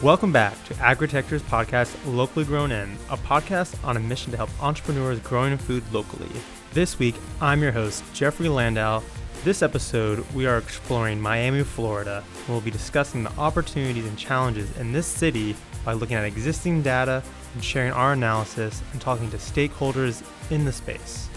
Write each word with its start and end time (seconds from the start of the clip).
Welcome 0.00 0.30
back 0.30 0.52
to 0.66 0.74
Agritecture's 0.74 1.42
podcast, 1.42 1.92
Locally 2.06 2.44
Grown 2.44 2.70
In, 2.70 2.96
a 3.10 3.16
podcast 3.16 3.84
on 3.84 3.96
a 3.96 4.00
mission 4.00 4.30
to 4.30 4.36
help 4.36 4.50
entrepreneurs 4.62 5.18
growing 5.18 5.58
food 5.58 5.82
locally. 5.92 6.30
This 6.72 7.00
week, 7.00 7.16
I'm 7.40 7.60
your 7.62 7.72
host, 7.72 8.04
Jeffrey 8.14 8.48
Landau. 8.48 9.02
This 9.42 9.60
episode, 9.60 10.24
we 10.36 10.46
are 10.46 10.56
exploring 10.56 11.20
Miami, 11.20 11.64
Florida, 11.64 12.22
and 12.36 12.48
we'll 12.48 12.60
be 12.60 12.70
discussing 12.70 13.24
the 13.24 13.32
opportunities 13.38 14.06
and 14.06 14.16
challenges 14.16 14.70
in 14.76 14.92
this 14.92 15.08
city 15.08 15.56
by 15.84 15.94
looking 15.94 16.16
at 16.16 16.24
existing 16.24 16.80
data 16.80 17.20
and 17.54 17.64
sharing 17.64 17.90
our 17.90 18.12
analysis 18.12 18.80
and 18.92 19.00
talking 19.00 19.28
to 19.32 19.36
stakeholders 19.36 20.22
in 20.52 20.64
the 20.64 20.72
space. 20.72 21.28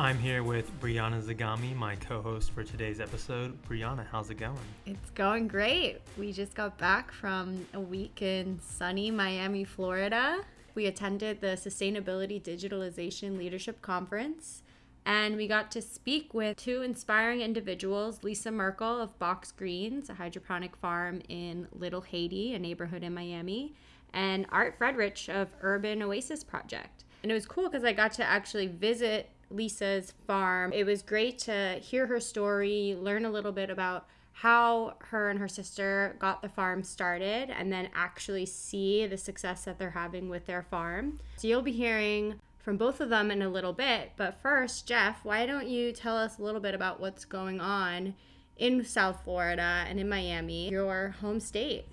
I'm 0.00 0.18
here 0.18 0.42
with 0.42 0.80
Brianna 0.80 1.22
Zagami, 1.22 1.76
my 1.76 1.94
co 1.94 2.22
host 2.22 2.52
for 2.52 2.64
today's 2.64 3.00
episode. 3.00 3.62
Brianna, 3.68 4.06
how's 4.10 4.30
it 4.30 4.38
going? 4.38 4.56
It's 4.86 5.10
going 5.10 5.46
great. 5.46 5.98
We 6.16 6.32
just 6.32 6.54
got 6.54 6.78
back 6.78 7.12
from 7.12 7.66
a 7.74 7.80
week 7.80 8.22
in 8.22 8.58
sunny 8.62 9.10
Miami, 9.10 9.62
Florida. 9.62 10.40
We 10.74 10.86
attended 10.86 11.42
the 11.42 11.48
Sustainability 11.48 12.42
Digitalization 12.42 13.36
Leadership 13.36 13.82
Conference 13.82 14.62
and 15.04 15.36
we 15.36 15.46
got 15.46 15.70
to 15.72 15.82
speak 15.82 16.32
with 16.32 16.56
two 16.56 16.80
inspiring 16.80 17.42
individuals 17.42 18.24
Lisa 18.24 18.50
Merkel 18.50 19.02
of 19.02 19.18
Box 19.18 19.52
Greens, 19.52 20.08
a 20.08 20.14
hydroponic 20.14 20.76
farm 20.76 21.20
in 21.28 21.68
Little 21.78 22.00
Haiti, 22.00 22.54
a 22.54 22.58
neighborhood 22.58 23.02
in 23.02 23.12
Miami, 23.12 23.74
and 24.14 24.46
Art 24.48 24.76
Friedrich 24.78 25.28
of 25.28 25.48
Urban 25.60 26.02
Oasis 26.02 26.42
Project. 26.42 27.04
And 27.22 27.30
it 27.30 27.34
was 27.34 27.44
cool 27.44 27.68
because 27.68 27.84
I 27.84 27.92
got 27.92 28.14
to 28.14 28.24
actually 28.24 28.66
visit 28.66 29.28
Lisa's 29.50 30.14
farm. 30.26 30.72
It 30.72 30.84
was 30.84 31.02
great 31.02 31.38
to 31.40 31.78
hear 31.80 32.06
her 32.06 32.20
story, 32.20 32.96
learn 32.98 33.24
a 33.24 33.30
little 33.30 33.52
bit 33.52 33.70
about 33.70 34.06
how 34.32 34.94
her 35.08 35.28
and 35.28 35.38
her 35.38 35.48
sister 35.48 36.16
got 36.18 36.40
the 36.40 36.48
farm 36.48 36.82
started, 36.82 37.50
and 37.50 37.70
then 37.70 37.88
actually 37.94 38.46
see 38.46 39.06
the 39.06 39.18
success 39.18 39.64
that 39.64 39.78
they're 39.78 39.90
having 39.90 40.28
with 40.28 40.46
their 40.46 40.62
farm. 40.62 41.20
So 41.36 41.48
you'll 41.48 41.62
be 41.62 41.72
hearing 41.72 42.36
from 42.58 42.76
both 42.76 43.00
of 43.00 43.10
them 43.10 43.30
in 43.30 43.42
a 43.42 43.48
little 43.48 43.72
bit. 43.72 44.12
But 44.16 44.40
first, 44.40 44.86
Jeff, 44.86 45.24
why 45.24 45.46
don't 45.46 45.68
you 45.68 45.92
tell 45.92 46.16
us 46.16 46.38
a 46.38 46.42
little 46.42 46.60
bit 46.60 46.74
about 46.74 47.00
what's 47.00 47.24
going 47.24 47.60
on 47.60 48.14
in 48.56 48.84
South 48.84 49.24
Florida 49.24 49.84
and 49.88 49.98
in 49.98 50.08
Miami, 50.08 50.70
your 50.70 51.16
home 51.20 51.40
state? 51.40 51.86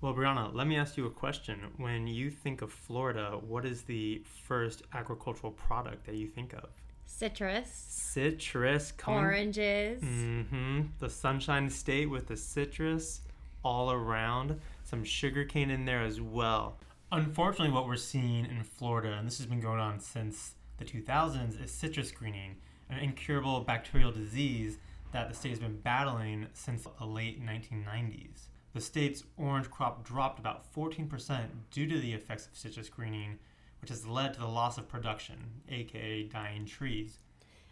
Well, 0.00 0.14
Brianna, 0.14 0.54
let 0.54 0.68
me 0.68 0.76
ask 0.76 0.96
you 0.96 1.06
a 1.06 1.10
question. 1.10 1.58
When 1.76 2.06
you 2.06 2.30
think 2.30 2.62
of 2.62 2.72
Florida, 2.72 3.36
what 3.44 3.64
is 3.64 3.82
the 3.82 4.22
first 4.46 4.82
agricultural 4.94 5.50
product 5.50 6.06
that 6.06 6.14
you 6.14 6.28
think 6.28 6.52
of? 6.52 6.68
Citrus. 7.04 7.68
Citrus. 7.68 8.92
Coming... 8.92 9.18
Oranges. 9.18 10.00
Mm-hmm. 10.00 10.82
The 11.00 11.10
Sunshine 11.10 11.68
State 11.68 12.08
with 12.08 12.28
the 12.28 12.36
citrus 12.36 13.22
all 13.64 13.90
around. 13.90 14.60
Some 14.84 15.02
sugarcane 15.02 15.68
in 15.68 15.84
there 15.84 16.04
as 16.04 16.20
well. 16.20 16.78
Unfortunately, 17.10 17.74
what 17.74 17.88
we're 17.88 17.96
seeing 17.96 18.44
in 18.44 18.62
Florida, 18.62 19.14
and 19.14 19.26
this 19.26 19.38
has 19.38 19.46
been 19.46 19.58
going 19.58 19.80
on 19.80 19.98
since 19.98 20.54
the 20.76 20.84
2000s, 20.84 21.60
is 21.60 21.72
citrus 21.72 22.12
greening, 22.12 22.54
an 22.88 23.00
incurable 23.00 23.62
bacterial 23.62 24.12
disease 24.12 24.78
that 25.10 25.28
the 25.28 25.34
state 25.34 25.50
has 25.50 25.58
been 25.58 25.80
battling 25.80 26.46
since 26.52 26.86
the 27.00 27.04
late 27.04 27.44
1990s 27.44 28.47
the 28.74 28.80
state's 28.80 29.24
orange 29.36 29.70
crop 29.70 30.04
dropped 30.04 30.38
about 30.38 30.72
14% 30.74 31.46
due 31.70 31.86
to 31.86 31.98
the 31.98 32.12
effects 32.12 32.46
of 32.46 32.56
citrus 32.56 32.88
greening, 32.88 33.38
which 33.80 33.90
has 33.90 34.06
led 34.06 34.34
to 34.34 34.40
the 34.40 34.46
loss 34.46 34.78
of 34.78 34.88
production, 34.88 35.38
aka 35.68 36.24
dying 36.24 36.66
trees. 36.66 37.18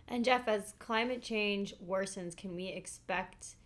And 0.09 0.25
Jeff, 0.25 0.47
as 0.49 0.75
climate 0.79 1.23
change 1.23 1.75
worsens, 1.85 2.37
can 2.37 2.55
we 2.55 2.69
expect 2.69 3.57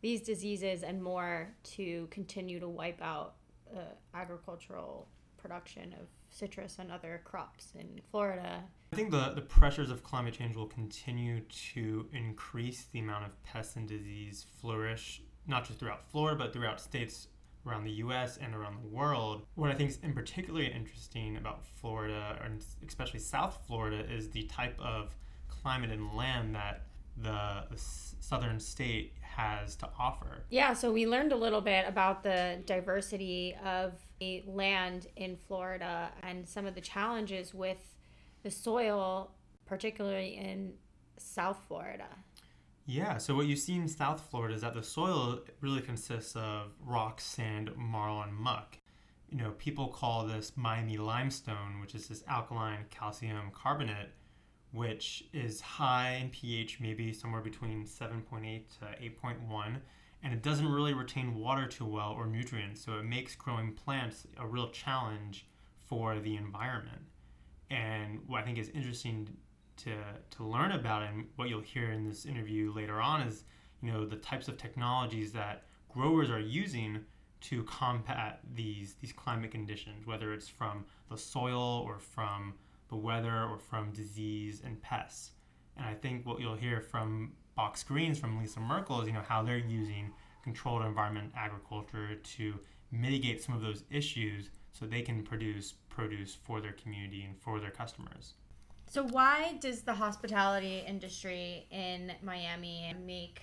these 0.00 0.22
diseases 0.22 0.82
and 0.82 1.02
more 1.02 1.54
to 1.62 2.08
continue 2.10 2.58
to 2.58 2.68
wipe 2.68 3.02
out 3.02 3.34
uh, 3.74 3.80
agricultural 4.14 5.08
production 5.36 5.94
of 6.00 6.06
citrus 6.30 6.78
and 6.78 6.90
other 6.90 7.20
crops 7.24 7.72
in 7.78 8.00
Florida? 8.10 8.62
I 8.92 8.96
think 8.96 9.10
the, 9.10 9.32
the 9.34 9.42
pressures 9.42 9.90
of 9.90 10.02
climate 10.02 10.34
change 10.34 10.56
will 10.56 10.66
continue 10.66 11.40
to 11.72 12.08
increase 12.12 12.86
the 12.92 13.00
amount 13.00 13.26
of 13.26 13.42
pests 13.42 13.76
and 13.76 13.86
disease 13.86 14.46
flourish 14.60 15.22
not 15.50 15.66
just 15.66 15.78
throughout 15.78 16.02
Florida, 16.10 16.38
but 16.38 16.52
throughout 16.52 16.80
states 16.80 17.28
around 17.66 17.84
the 17.84 17.90
US 17.92 18.38
and 18.38 18.54
around 18.54 18.82
the 18.82 18.88
world. 18.88 19.42
What 19.54 19.70
I 19.70 19.74
think 19.74 19.90
is 19.90 19.98
in 20.02 20.14
particularly 20.14 20.66
interesting 20.68 21.36
about 21.36 21.62
Florida, 21.64 22.38
and 22.42 22.64
especially 22.86 23.20
South 23.20 23.58
Florida, 23.66 24.10
is 24.10 24.30
the 24.30 24.44
type 24.44 24.80
of 24.80 25.14
climate 25.48 25.90
and 25.90 26.14
land 26.14 26.54
that 26.54 26.86
the, 27.16 27.64
the 27.70 27.76
southern 27.76 28.58
state 28.58 29.14
has 29.20 29.76
to 29.76 29.88
offer. 29.98 30.44
Yeah, 30.48 30.72
so 30.72 30.90
we 30.90 31.06
learned 31.06 31.32
a 31.32 31.36
little 31.36 31.60
bit 31.60 31.84
about 31.86 32.22
the 32.22 32.62
diversity 32.64 33.56
of 33.64 33.92
the 34.20 34.42
land 34.46 35.08
in 35.16 35.36
Florida 35.36 36.10
and 36.22 36.48
some 36.48 36.66
of 36.66 36.74
the 36.74 36.80
challenges 36.80 37.52
with 37.52 37.96
the 38.42 38.50
soil, 38.50 39.32
particularly 39.66 40.36
in 40.36 40.72
South 41.18 41.58
Florida. 41.68 42.06
Yeah, 42.86 43.18
so 43.18 43.36
what 43.36 43.46
you 43.46 43.56
see 43.56 43.76
in 43.76 43.88
South 43.88 44.20
Florida 44.30 44.54
is 44.54 44.62
that 44.62 44.74
the 44.74 44.82
soil 44.82 45.40
really 45.60 45.80
consists 45.80 46.34
of 46.34 46.72
rock, 46.84 47.20
sand, 47.20 47.70
marl, 47.76 48.22
and 48.22 48.34
muck. 48.34 48.78
You 49.28 49.38
know, 49.38 49.52
people 49.58 49.88
call 49.88 50.26
this 50.26 50.52
Miami 50.56 50.96
limestone, 50.96 51.80
which 51.80 51.94
is 51.94 52.08
this 52.08 52.24
alkaline 52.26 52.86
calcium 52.90 53.52
carbonate, 53.52 54.10
which 54.72 55.24
is 55.32 55.60
high 55.60 56.18
in 56.20 56.30
pH, 56.30 56.80
maybe 56.80 57.12
somewhere 57.12 57.40
between 57.40 57.84
7.8 57.84 58.62
to 58.80 58.84
8.1, 58.84 59.76
and 60.22 60.32
it 60.32 60.42
doesn't 60.42 60.66
really 60.66 60.94
retain 60.94 61.36
water 61.36 61.66
too 61.66 61.86
well 61.86 62.12
or 62.12 62.26
nutrients, 62.26 62.84
so 62.84 62.98
it 62.98 63.04
makes 63.04 63.36
growing 63.36 63.72
plants 63.72 64.26
a 64.36 64.46
real 64.46 64.70
challenge 64.70 65.46
for 65.88 66.18
the 66.18 66.36
environment. 66.36 67.02
And 67.70 68.20
what 68.26 68.40
I 68.40 68.44
think 68.44 68.58
is 68.58 68.68
interesting 68.70 69.28
to 69.84 69.92
to 70.30 70.44
learn 70.44 70.72
about. 70.72 71.02
And 71.02 71.26
what 71.36 71.48
you'll 71.48 71.60
hear 71.60 71.92
in 71.92 72.08
this 72.08 72.26
interview 72.26 72.72
later 72.72 73.00
on 73.00 73.22
is 73.22 73.44
you 73.82 73.90
know 73.90 74.04
the 74.04 74.16
types 74.16 74.48
of 74.48 74.56
technologies 74.56 75.32
that 75.32 75.64
growers 75.88 76.30
are 76.30 76.40
using 76.40 77.00
to 77.40 77.62
combat 77.64 78.40
these 78.54 78.94
these 79.00 79.12
climate 79.12 79.50
conditions 79.50 80.06
whether 80.06 80.32
it's 80.32 80.48
from 80.48 80.84
the 81.10 81.16
soil 81.16 81.82
or 81.86 81.98
from 81.98 82.54
the 82.88 82.96
weather 82.96 83.44
or 83.44 83.58
from 83.58 83.92
disease 83.92 84.62
and 84.64 84.80
pests. 84.82 85.32
And 85.76 85.86
i 85.86 85.94
think 85.94 86.26
what 86.26 86.40
you'll 86.40 86.56
hear 86.56 86.80
from 86.80 87.32
box 87.56 87.82
greens 87.82 88.18
from 88.18 88.38
lisa 88.38 88.60
merkel 88.60 89.00
is 89.00 89.06
you 89.06 89.12
know 89.12 89.24
how 89.26 89.42
they're 89.42 89.58
using 89.58 90.12
controlled 90.42 90.84
environment 90.84 91.32
agriculture 91.36 92.16
to 92.16 92.54
mitigate 92.90 93.42
some 93.42 93.54
of 93.54 93.60
those 93.60 93.84
issues 93.90 94.50
so 94.72 94.84
they 94.84 95.02
can 95.02 95.22
produce 95.22 95.74
produce 95.88 96.34
for 96.34 96.60
their 96.60 96.72
community 96.72 97.24
and 97.24 97.38
for 97.38 97.60
their 97.60 97.70
customers 97.70 98.34
so, 98.90 99.04
why 99.04 99.54
does 99.60 99.82
the 99.82 99.94
hospitality 99.94 100.82
industry 100.84 101.68
in 101.70 102.10
Miami 102.24 102.92
make 103.06 103.40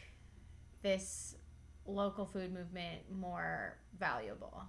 this 0.82 1.38
local 1.86 2.26
food 2.26 2.54
movement 2.54 3.04
more 3.10 3.78
valuable? 3.98 4.64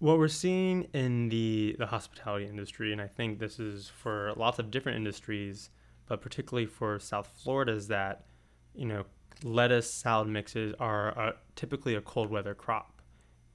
What 0.00 0.18
we're 0.18 0.26
seeing 0.26 0.88
in 0.94 1.28
the, 1.28 1.76
the 1.78 1.86
hospitality 1.86 2.46
industry, 2.46 2.90
and 2.90 3.00
I 3.00 3.06
think 3.06 3.38
this 3.38 3.60
is 3.60 3.88
for 3.88 4.32
lots 4.36 4.58
of 4.58 4.72
different 4.72 4.96
industries, 4.96 5.70
but 6.08 6.20
particularly 6.20 6.66
for 6.66 6.98
South 6.98 7.28
Florida, 7.40 7.70
is 7.70 7.86
that, 7.86 8.26
you 8.74 8.84
know, 8.84 9.04
lettuce 9.44 9.88
salad 9.88 10.26
mixes 10.26 10.74
are 10.80 11.36
typically 11.54 11.94
a 11.94 12.00
cold 12.00 12.30
weather 12.30 12.52
crop. 12.52 13.00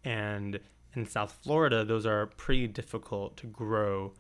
And 0.06 0.62
in 0.96 1.06
South 1.06 1.38
Florida, 1.44 1.84
those 1.84 2.06
are 2.06 2.28
pretty 2.28 2.68
difficult 2.68 3.36
to 3.38 3.48
grow 3.48 4.14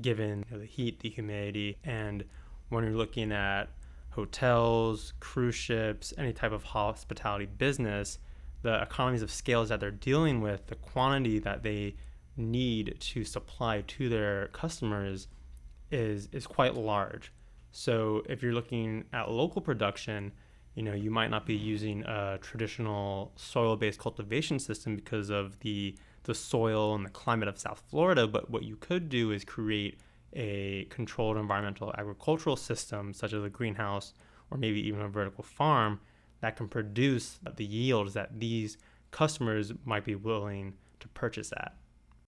given 0.00 0.44
you 0.48 0.56
know, 0.56 0.58
the 0.60 0.66
heat, 0.66 1.00
the 1.00 1.10
humidity, 1.10 1.76
and 1.84 2.24
when 2.68 2.84
you're 2.84 2.94
looking 2.94 3.32
at 3.32 3.68
hotels, 4.10 5.12
cruise 5.20 5.54
ships, 5.54 6.12
any 6.16 6.32
type 6.32 6.52
of 6.52 6.62
hospitality 6.62 7.46
business, 7.46 8.18
the 8.62 8.80
economies 8.80 9.22
of 9.22 9.30
scales 9.30 9.68
that 9.68 9.80
they're 9.80 9.90
dealing 9.90 10.40
with, 10.40 10.66
the 10.68 10.74
quantity 10.76 11.38
that 11.38 11.62
they 11.62 11.94
need 12.36 12.96
to 12.98 13.24
supply 13.24 13.82
to 13.86 14.08
their 14.08 14.48
customers 14.48 15.28
is 15.90 16.28
is 16.32 16.46
quite 16.46 16.74
large. 16.74 17.32
So 17.70 18.22
if 18.28 18.42
you're 18.42 18.52
looking 18.52 19.04
at 19.12 19.30
local 19.30 19.60
production, 19.60 20.32
you 20.74 20.82
know, 20.82 20.94
you 20.94 21.10
might 21.10 21.30
not 21.30 21.46
be 21.46 21.54
using 21.54 22.02
a 22.04 22.38
traditional 22.40 23.32
soil-based 23.36 23.98
cultivation 23.98 24.58
system 24.58 24.96
because 24.96 25.30
of 25.30 25.58
the 25.60 25.96
the 26.24 26.34
soil 26.34 26.94
and 26.94 27.04
the 27.04 27.10
climate 27.10 27.48
of 27.48 27.58
South 27.58 27.82
Florida, 27.88 28.26
but 28.26 28.50
what 28.50 28.64
you 28.64 28.76
could 28.76 29.08
do 29.08 29.30
is 29.30 29.44
create 29.44 29.98
a 30.34 30.86
controlled 30.90 31.36
environmental 31.36 31.94
agricultural 31.96 32.56
system, 32.56 33.14
such 33.14 33.32
as 33.32 33.44
a 33.44 33.48
greenhouse 33.48 34.12
or 34.50 34.58
maybe 34.58 34.80
even 34.86 35.00
a 35.00 35.08
vertical 35.08 35.44
farm, 35.44 36.00
that 36.40 36.56
can 36.56 36.68
produce 36.68 37.38
the 37.56 37.64
yields 37.64 38.14
that 38.14 38.40
these 38.40 38.76
customers 39.10 39.72
might 39.84 40.04
be 40.04 40.14
willing 40.14 40.74
to 41.00 41.08
purchase 41.08 41.52
at. 41.52 41.76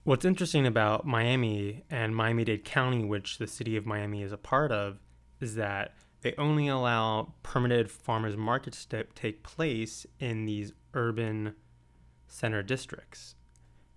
What's 0.04 0.24
interesting 0.24 0.66
about 0.66 1.04
Miami 1.04 1.82
and 1.90 2.14
Miami 2.14 2.44
Dade 2.44 2.64
County, 2.64 3.04
which 3.04 3.38
the 3.38 3.46
city 3.46 3.76
of 3.76 3.86
Miami 3.86 4.22
is 4.22 4.30
a 4.30 4.38
part 4.38 4.70
of, 4.70 5.00
is 5.40 5.56
that 5.56 5.94
they 6.22 6.34
only 6.38 6.68
allow 6.68 7.34
permitted 7.42 7.90
farmers 7.90 8.36
markets 8.36 8.84
to 8.86 9.04
take 9.14 9.42
place 9.42 10.06
in 10.20 10.46
these 10.46 10.72
urban 10.94 11.54
center 12.28 12.62
districts. 12.62 13.34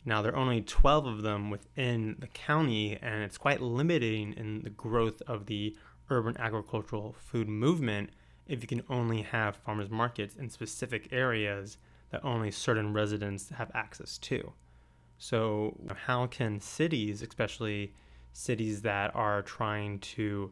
Now, 0.05 0.21
there 0.21 0.33
are 0.33 0.37
only 0.37 0.61
12 0.61 1.05
of 1.05 1.21
them 1.21 1.49
within 1.49 2.15
the 2.19 2.27
county, 2.27 2.97
and 3.01 3.23
it's 3.23 3.37
quite 3.37 3.61
limiting 3.61 4.33
in 4.33 4.61
the 4.63 4.69
growth 4.69 5.21
of 5.27 5.45
the 5.45 5.75
urban 6.09 6.37
agricultural 6.37 7.15
food 7.19 7.47
movement 7.47 8.11
if 8.47 8.61
you 8.61 8.67
can 8.67 8.83
only 8.89 9.21
have 9.21 9.55
farmers 9.57 9.89
markets 9.89 10.35
in 10.35 10.49
specific 10.49 11.09
areas 11.11 11.77
that 12.09 12.25
only 12.25 12.49
certain 12.49 12.93
residents 12.93 13.49
have 13.49 13.69
access 13.75 14.17
to. 14.17 14.53
So, 15.17 15.77
how 15.95 16.27
can 16.27 16.59
cities, 16.59 17.21
especially 17.21 17.93
cities 18.31 18.81
that 18.81 19.13
are 19.15 19.41
trying 19.41 19.99
to 19.99 20.51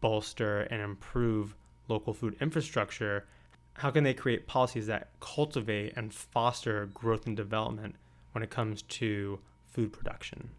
bolster 0.00 0.62
and 0.62 0.82
improve 0.82 1.54
local 1.88 2.12
food 2.12 2.36
infrastructure, 2.40 3.26
how 3.74 3.90
can 3.90 4.04
they 4.04 4.12
create 4.12 4.46
policies 4.46 4.86
that 4.88 5.08
cultivate 5.20 5.94
and 5.96 6.12
foster 6.12 6.86
growth 6.86 7.26
and 7.26 7.36
development 7.36 7.94
when 8.36 8.42
it 8.42 8.50
comes 8.50 8.82
to 8.82 9.38
food 9.62 9.90
production? 9.94 10.50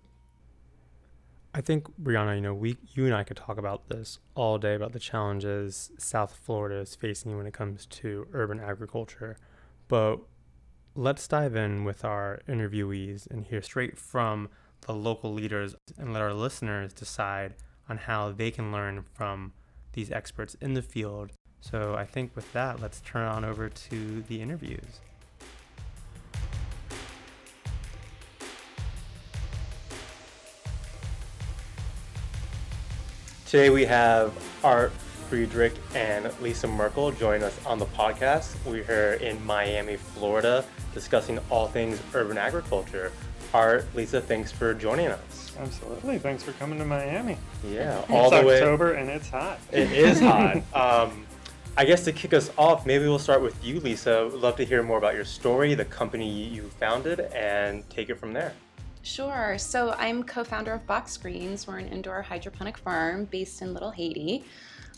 I 1.54 1.62
think 1.62 1.88
Brianna, 2.02 2.34
you 2.34 2.42
know, 2.42 2.56
we 2.56 2.76
you 2.96 3.06
and 3.06 3.14
I 3.14 3.24
could 3.24 3.38
talk 3.38 3.60
about 3.60 3.88
this 3.88 4.18
all 4.34 4.58
day 4.58 4.74
about 4.74 4.94
the 4.94 5.00
challenges 5.00 5.92
South 6.00 6.40
Florida 6.44 6.78
is 6.78 6.96
facing 6.96 7.38
when 7.38 7.46
it 7.46 7.54
comes 7.54 7.86
to 7.86 8.26
urban 8.34 8.60
agriculture. 8.60 9.38
But 9.88 10.22
let's 10.96 11.28
dive 11.28 11.56
in 11.56 11.84
with 11.84 12.04
our 12.04 12.42
interviewees 12.50 13.30
and 13.30 13.46
hear 13.46 13.62
straight 13.62 13.96
from 13.96 14.50
the 14.82 14.94
local 14.94 15.32
leaders 15.32 15.76
and 16.00 16.14
let 16.14 16.24
our 16.24 16.34
listeners 16.34 16.94
decide 16.94 17.54
on 17.88 17.98
how 17.98 18.32
they 18.32 18.50
can 18.50 18.72
learn 18.72 19.04
from 19.04 19.54
these 19.94 20.12
experts 20.12 20.56
in 20.62 20.74
the 20.74 20.82
field. 20.82 21.32
So 21.62 21.94
I 21.94 22.06
think 22.06 22.36
with 22.36 22.52
that, 22.54 22.82
let's 22.82 23.02
turn 23.02 23.28
on 23.28 23.46
over 23.46 23.70
to 23.70 24.24
the 24.24 24.42
interviews. 24.42 25.02
Today 33.48 33.70
we 33.70 33.86
have 33.86 34.34
Art 34.62 34.92
Friedrich 35.30 35.74
and 35.96 36.30
Lisa 36.42 36.68
Merkel 36.68 37.14
join 37.14 37.44
us 37.44 37.58
on 37.66 37.80
the 37.80 37.86
podcast. 37.86 38.58
We're 38.66 38.84
here 38.84 39.14
in 39.22 39.44
Miami, 39.46 39.96
Florida, 39.96 40.66
discussing 40.94 41.40
all 41.50 41.70
things 41.70 42.02
urban 42.14 42.38
agriculture. 42.38 43.14
Art, 43.54 43.86
Lisa, 43.96 44.20
thanks 44.20 44.52
for 44.52 44.74
joining 44.74 45.08
us. 45.08 45.54
Absolutely. 45.58 46.20
Thanks 46.20 46.44
for 46.44 46.52
coming 46.52 46.78
to 46.80 46.84
Miami. 46.84 47.38
Yeah, 47.66 48.04
all 48.10 48.34
it's 48.34 48.42
the 48.42 48.46
way. 48.46 48.58
October 48.58 48.96
and 48.96 49.10
it's 49.10 49.30
hot. 49.30 49.60
It 49.72 49.94
is 49.94 50.20
hot. 50.20 50.62
Um, 50.74 51.26
I 51.78 51.86
guess 51.86 52.04
to 52.04 52.12
kick 52.12 52.34
us 52.34 52.52
off, 52.58 52.86
maybe 52.86 53.06
we'll 53.06 53.18
start 53.18 53.42
with 53.42 53.64
you, 53.64 53.80
Lisa. 53.80 54.28
Would 54.30 54.42
love 54.42 54.58
to 54.58 54.66
hear 54.66 54.84
more 54.84 54.98
about 54.98 55.16
your 55.16 55.24
story, 55.24 55.74
the 55.74 55.86
company 55.86 56.30
you 56.50 56.64
founded, 56.82 57.22
and 57.34 57.90
take 57.90 58.10
it 58.10 58.20
from 58.20 58.34
there. 58.34 58.54
Sure. 59.08 59.58
So 59.58 59.96
I'm 59.98 60.22
co 60.22 60.44
founder 60.44 60.74
of 60.74 60.86
Box 60.86 61.16
Greens. 61.16 61.66
We're 61.66 61.78
an 61.78 61.88
indoor 61.88 62.22
hydroponic 62.22 62.78
farm 62.78 63.24
based 63.24 63.62
in 63.62 63.74
Little 63.74 63.92
Haiti, 63.92 64.44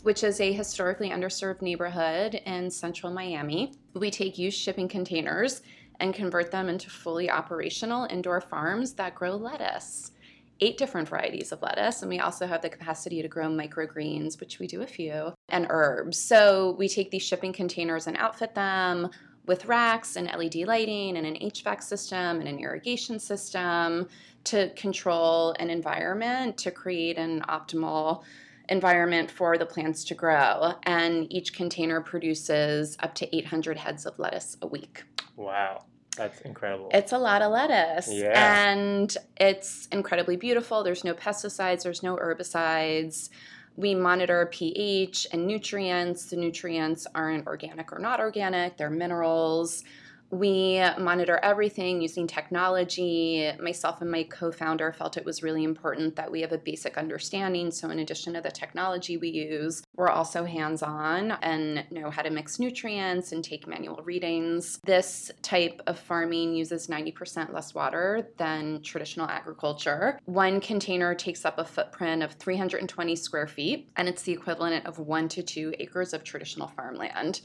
which 0.02 0.24
is 0.24 0.40
a 0.40 0.52
historically 0.52 1.10
underserved 1.10 1.62
neighborhood 1.62 2.34
in 2.44 2.72
central 2.72 3.12
Miami. 3.12 3.72
We 3.94 4.10
take 4.10 4.36
used 4.36 4.58
shipping 4.58 4.88
containers 4.88 5.62
and 6.00 6.12
convert 6.12 6.50
them 6.50 6.68
into 6.68 6.90
fully 6.90 7.30
operational 7.30 8.08
indoor 8.10 8.40
farms 8.40 8.94
that 8.94 9.14
grow 9.14 9.36
lettuce. 9.36 10.10
Eight 10.58 10.76
different 10.76 11.08
varieties 11.08 11.52
of 11.52 11.62
lettuce, 11.62 12.02
and 12.02 12.10
we 12.10 12.18
also 12.18 12.48
have 12.48 12.62
the 12.62 12.68
capacity 12.68 13.22
to 13.22 13.28
grow 13.28 13.48
microgreens, 13.48 14.40
which 14.40 14.58
we 14.58 14.66
do 14.66 14.82
a 14.82 14.86
few, 14.88 15.32
and 15.48 15.68
herbs. 15.70 16.18
So 16.18 16.74
we 16.78 16.88
take 16.88 17.12
these 17.12 17.22
shipping 17.22 17.52
containers 17.52 18.08
and 18.08 18.16
outfit 18.16 18.56
them 18.56 19.08
with 19.50 19.66
racks 19.66 20.14
and 20.14 20.28
LED 20.28 20.64
lighting 20.68 21.16
and 21.16 21.26
an 21.26 21.34
HVAC 21.34 21.82
system 21.82 22.38
and 22.38 22.46
an 22.46 22.60
irrigation 22.60 23.18
system 23.18 24.08
to 24.44 24.70
control 24.76 25.56
an 25.58 25.68
environment 25.70 26.56
to 26.56 26.70
create 26.70 27.18
an 27.18 27.42
optimal 27.48 28.22
environment 28.68 29.28
for 29.28 29.58
the 29.58 29.66
plants 29.66 30.04
to 30.04 30.14
grow. 30.14 30.74
And 30.84 31.26
each 31.32 31.52
container 31.52 32.00
produces 32.00 32.96
up 33.00 33.12
to 33.16 33.36
800 33.36 33.76
heads 33.76 34.06
of 34.06 34.16
lettuce 34.20 34.56
a 34.62 34.68
week. 34.68 35.02
Wow. 35.34 35.82
That's 36.16 36.40
incredible. 36.42 36.88
It's 36.94 37.10
a 37.10 37.18
lot 37.18 37.42
of 37.42 37.50
lettuce. 37.50 38.08
Yeah. 38.08 38.70
And 38.70 39.16
it's 39.36 39.88
incredibly 39.90 40.36
beautiful. 40.36 40.84
There's 40.84 41.02
no 41.02 41.14
pesticides, 41.14 41.82
there's 41.82 42.04
no 42.04 42.14
herbicides. 42.16 43.30
We 43.76 43.94
monitor 43.94 44.46
pH 44.52 45.28
and 45.32 45.46
nutrients. 45.46 46.26
The 46.26 46.36
nutrients 46.36 47.06
aren't 47.14 47.46
organic 47.46 47.92
or 47.92 47.98
not 47.98 48.20
organic, 48.20 48.76
they're 48.76 48.90
minerals. 48.90 49.84
We 50.30 50.80
monitor 50.98 51.40
everything 51.42 52.00
using 52.00 52.26
technology. 52.26 53.50
Myself 53.60 54.00
and 54.00 54.10
my 54.10 54.24
co 54.24 54.52
founder 54.52 54.92
felt 54.92 55.16
it 55.16 55.24
was 55.24 55.42
really 55.42 55.64
important 55.64 56.16
that 56.16 56.30
we 56.30 56.40
have 56.42 56.52
a 56.52 56.58
basic 56.58 56.96
understanding. 56.96 57.70
So, 57.70 57.90
in 57.90 57.98
addition 57.98 58.34
to 58.34 58.40
the 58.40 58.50
technology 58.50 59.16
we 59.16 59.28
use, 59.28 59.82
we're 59.96 60.08
also 60.08 60.44
hands 60.44 60.82
on 60.82 61.32
and 61.42 61.84
know 61.90 62.10
how 62.10 62.22
to 62.22 62.30
mix 62.30 62.58
nutrients 62.58 63.32
and 63.32 63.42
take 63.42 63.66
manual 63.66 64.02
readings. 64.04 64.78
This 64.84 65.30
type 65.42 65.82
of 65.86 65.98
farming 65.98 66.54
uses 66.54 66.86
90% 66.86 67.52
less 67.52 67.74
water 67.74 68.28
than 68.36 68.82
traditional 68.82 69.26
agriculture. 69.26 70.18
One 70.26 70.60
container 70.60 71.14
takes 71.14 71.44
up 71.44 71.58
a 71.58 71.64
footprint 71.64 72.22
of 72.22 72.32
320 72.34 73.16
square 73.16 73.48
feet, 73.48 73.90
and 73.96 74.08
it's 74.08 74.22
the 74.22 74.32
equivalent 74.32 74.86
of 74.86 74.98
one 74.98 75.28
to 75.30 75.42
two 75.42 75.74
acres 75.78 76.12
of 76.12 76.22
traditional 76.22 76.68
farmland. 76.68 77.40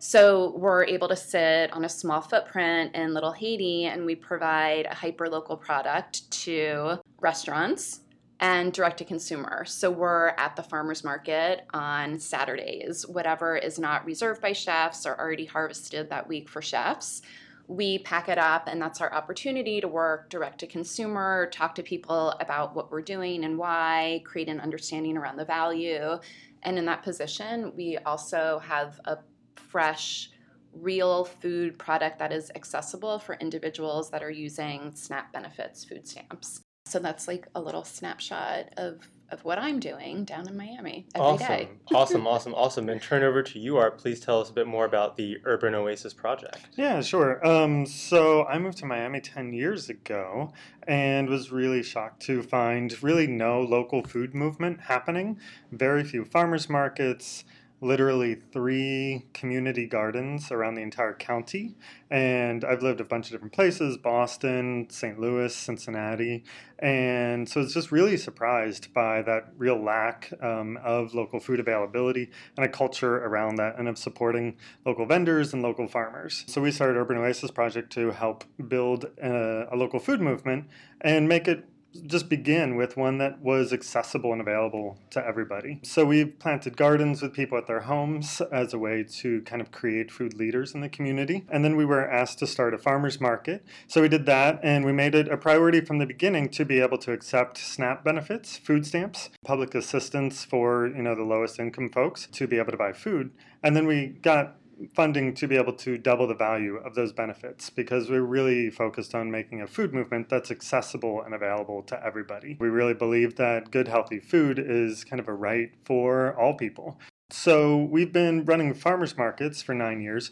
So 0.00 0.54
we're 0.56 0.84
able 0.84 1.08
to 1.08 1.16
sit 1.16 1.72
on 1.72 1.84
a 1.84 1.88
small 1.88 2.20
footprint 2.20 2.94
in 2.94 3.14
Little 3.14 3.32
Haiti 3.32 3.86
and 3.86 4.06
we 4.06 4.14
provide 4.14 4.86
a 4.86 4.94
hyper 4.94 5.28
local 5.28 5.56
product 5.56 6.30
to 6.42 7.00
restaurants 7.20 8.00
and 8.40 8.72
direct 8.72 8.98
to 8.98 9.04
consumer. 9.04 9.64
So 9.64 9.90
we're 9.90 10.28
at 10.38 10.54
the 10.54 10.62
farmers 10.62 11.02
market 11.02 11.66
on 11.74 12.20
Saturdays. 12.20 13.04
Whatever 13.08 13.56
is 13.56 13.80
not 13.80 14.04
reserved 14.04 14.40
by 14.40 14.52
chefs 14.52 15.04
or 15.04 15.18
already 15.18 15.46
harvested 15.46 16.08
that 16.10 16.28
week 16.28 16.48
for 16.48 16.62
chefs, 16.62 17.22
we 17.66 17.98
pack 17.98 18.30
it 18.30 18.38
up, 18.38 18.66
and 18.66 18.80
that's 18.80 19.02
our 19.02 19.12
opportunity 19.12 19.78
to 19.80 19.88
work 19.88 20.30
direct 20.30 20.58
to 20.60 20.66
consumer, 20.66 21.50
talk 21.52 21.74
to 21.74 21.82
people 21.82 22.30
about 22.40 22.74
what 22.74 22.90
we're 22.90 23.02
doing 23.02 23.44
and 23.44 23.58
why, 23.58 24.22
create 24.24 24.48
an 24.48 24.60
understanding 24.60 25.18
around 25.18 25.36
the 25.36 25.44
value. 25.44 26.18
And 26.62 26.78
in 26.78 26.86
that 26.86 27.02
position, 27.02 27.72
we 27.76 27.98
also 27.98 28.60
have 28.64 28.98
a 29.04 29.18
fresh, 29.58 30.30
real 30.72 31.24
food 31.24 31.78
product 31.78 32.18
that 32.18 32.32
is 32.32 32.50
accessible 32.54 33.18
for 33.18 33.34
individuals 33.36 34.10
that 34.10 34.22
are 34.22 34.30
using 34.30 34.94
SNAP 34.94 35.32
benefits 35.32 35.84
food 35.84 36.06
stamps. 36.06 36.60
So 36.86 36.98
that's 36.98 37.28
like 37.28 37.46
a 37.54 37.60
little 37.60 37.84
snapshot 37.84 38.72
of 38.76 39.08
of 39.30 39.44
what 39.44 39.58
I'm 39.58 39.78
doing 39.78 40.24
down 40.24 40.48
in 40.48 40.56
Miami 40.56 41.06
every 41.14 41.26
awesome. 41.26 41.46
day. 41.46 41.68
awesome, 41.94 42.26
awesome, 42.26 42.54
awesome. 42.54 42.88
And 42.88 43.00
turn 43.00 43.22
over 43.22 43.42
to 43.42 43.58
you, 43.58 43.76
Art. 43.76 43.98
Please 43.98 44.20
tell 44.20 44.40
us 44.40 44.48
a 44.48 44.52
bit 44.52 44.66
more 44.66 44.86
about 44.86 45.16
the 45.16 45.36
Urban 45.44 45.74
Oasis 45.74 46.14
project. 46.14 46.68
Yeah, 46.76 47.02
sure. 47.02 47.46
Um, 47.46 47.84
so 47.84 48.46
I 48.46 48.58
moved 48.58 48.78
to 48.78 48.86
Miami 48.86 49.20
10 49.20 49.52
years 49.52 49.90
ago 49.90 50.52
and 50.86 51.28
was 51.28 51.52
really 51.52 51.82
shocked 51.82 52.22
to 52.22 52.42
find 52.42 53.00
really 53.02 53.26
no 53.26 53.60
local 53.60 54.02
food 54.02 54.34
movement 54.34 54.80
happening. 54.80 55.38
Very 55.72 56.04
few 56.04 56.24
farmers 56.24 56.68
markets 56.70 57.44
literally 57.80 58.34
three 58.52 59.26
community 59.32 59.86
gardens 59.86 60.50
around 60.50 60.74
the 60.74 60.82
entire 60.82 61.14
county. 61.14 61.76
And 62.10 62.64
I've 62.64 62.82
lived 62.82 63.00
a 63.00 63.04
bunch 63.04 63.26
of 63.26 63.32
different 63.32 63.52
places 63.52 63.96
Boston, 63.96 64.88
St. 64.90 65.18
Louis, 65.18 65.54
Cincinnati. 65.54 66.44
And 66.78 67.48
so 67.48 67.60
it's 67.60 67.74
just 67.74 67.92
really 67.92 68.16
surprised 68.16 68.92
by 68.94 69.22
that 69.22 69.52
real 69.56 69.82
lack 69.82 70.32
um, 70.40 70.78
of 70.82 71.14
local 71.14 71.40
food 71.40 71.60
availability 71.60 72.30
and 72.56 72.64
a 72.64 72.68
culture 72.68 73.16
around 73.18 73.56
that 73.56 73.78
and 73.78 73.88
of 73.88 73.98
supporting 73.98 74.56
local 74.84 75.06
vendors 75.06 75.52
and 75.52 75.62
local 75.62 75.86
farmers. 75.88 76.44
So 76.46 76.60
we 76.60 76.70
started 76.70 76.98
Urban 76.98 77.18
Oasis 77.18 77.50
Project 77.50 77.92
to 77.92 78.10
help 78.10 78.44
build 78.68 79.06
a, 79.22 79.68
a 79.72 79.76
local 79.76 80.00
food 80.00 80.20
movement 80.20 80.66
and 81.00 81.28
make 81.28 81.46
it 81.46 81.64
just 82.06 82.28
begin 82.28 82.76
with 82.76 82.96
one 82.96 83.18
that 83.18 83.40
was 83.40 83.72
accessible 83.72 84.32
and 84.32 84.40
available 84.40 84.98
to 85.10 85.24
everybody. 85.24 85.80
So 85.82 86.04
we've 86.04 86.38
planted 86.38 86.76
gardens 86.76 87.22
with 87.22 87.32
people 87.32 87.56
at 87.58 87.66
their 87.66 87.80
homes 87.80 88.40
as 88.52 88.74
a 88.74 88.78
way 88.78 89.04
to 89.18 89.42
kind 89.42 89.60
of 89.60 89.70
create 89.70 90.10
food 90.10 90.34
leaders 90.34 90.74
in 90.74 90.80
the 90.80 90.88
community. 90.88 91.46
And 91.50 91.64
then 91.64 91.76
we 91.76 91.84
were 91.84 92.08
asked 92.08 92.38
to 92.40 92.46
start 92.46 92.74
a 92.74 92.78
farmers 92.78 93.20
market. 93.20 93.64
So 93.86 94.02
we 94.02 94.08
did 94.08 94.26
that 94.26 94.60
and 94.62 94.84
we 94.84 94.92
made 94.92 95.14
it 95.14 95.28
a 95.28 95.36
priority 95.36 95.80
from 95.80 95.98
the 95.98 96.06
beginning 96.06 96.50
to 96.50 96.64
be 96.64 96.80
able 96.80 96.98
to 96.98 97.12
accept 97.12 97.58
SNAP 97.58 98.04
benefits, 98.04 98.56
food 98.56 98.86
stamps, 98.86 99.30
public 99.44 99.74
assistance 99.74 100.44
for, 100.44 100.86
you 100.88 101.02
know, 101.02 101.14
the 101.14 101.22
lowest 101.22 101.58
income 101.58 101.90
folks 101.90 102.26
to 102.32 102.46
be 102.46 102.58
able 102.58 102.72
to 102.72 102.78
buy 102.78 102.92
food. 102.92 103.30
And 103.62 103.74
then 103.74 103.86
we 103.86 104.08
got 104.08 104.56
funding 104.94 105.34
to 105.34 105.48
be 105.48 105.56
able 105.56 105.72
to 105.72 105.98
double 105.98 106.26
the 106.26 106.34
value 106.34 106.76
of 106.76 106.94
those 106.94 107.12
benefits 107.12 107.70
because 107.70 108.08
we're 108.10 108.22
really 108.22 108.70
focused 108.70 109.14
on 109.14 109.30
making 109.30 109.60
a 109.60 109.66
food 109.66 109.92
movement 109.92 110.28
that's 110.28 110.50
accessible 110.50 111.22
and 111.22 111.34
available 111.34 111.82
to 111.82 112.04
everybody. 112.04 112.56
We 112.60 112.68
really 112.68 112.94
believe 112.94 113.36
that 113.36 113.70
good, 113.70 113.88
healthy 113.88 114.20
food 114.20 114.58
is 114.58 115.04
kind 115.04 115.20
of 115.20 115.28
a 115.28 115.34
right 115.34 115.70
for 115.84 116.38
all 116.38 116.54
people. 116.54 116.98
So 117.30 117.76
we've 117.76 118.12
been 118.12 118.44
running 118.44 118.72
farmers 118.74 119.16
markets 119.16 119.60
for 119.62 119.74
nine 119.74 120.00
years. 120.00 120.30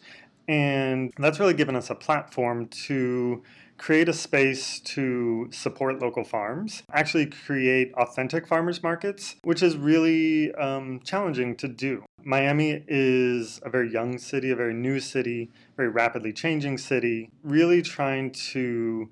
And 0.49 1.13
that's 1.19 1.41
really 1.41 1.55
given 1.55 1.75
us 1.75 1.91
a 1.91 1.95
platform 1.95 2.69
to 2.87 3.43
create 3.79 4.09
a 4.09 4.13
space 4.13 4.81
to 4.81 5.49
support 5.53 6.01
local 6.01 6.25
farms, 6.25 6.83
actually 6.93 7.27
create 7.27 7.93
authentic 7.95 8.47
farmers 8.47 8.83
markets, 8.83 9.37
which 9.43 9.63
is 9.63 9.77
really 9.77 10.55
um, 10.55 11.01
challenging 11.05 11.57
to 11.57 11.69
do. 11.69 12.05
Miami 12.25 12.83
is 12.89 13.61
a 13.63 13.71
very 13.71 13.93
young 13.93 14.19
city, 14.19 14.51
a 14.51 14.57
very 14.57 14.75
new 14.75 14.99
city, 14.99 15.51
very 15.77 15.89
rapidly 15.89 16.33
changing 16.33 16.77
city, 16.79 17.31
really 17.45 17.83
trying 17.83 18.33
to 18.33 19.09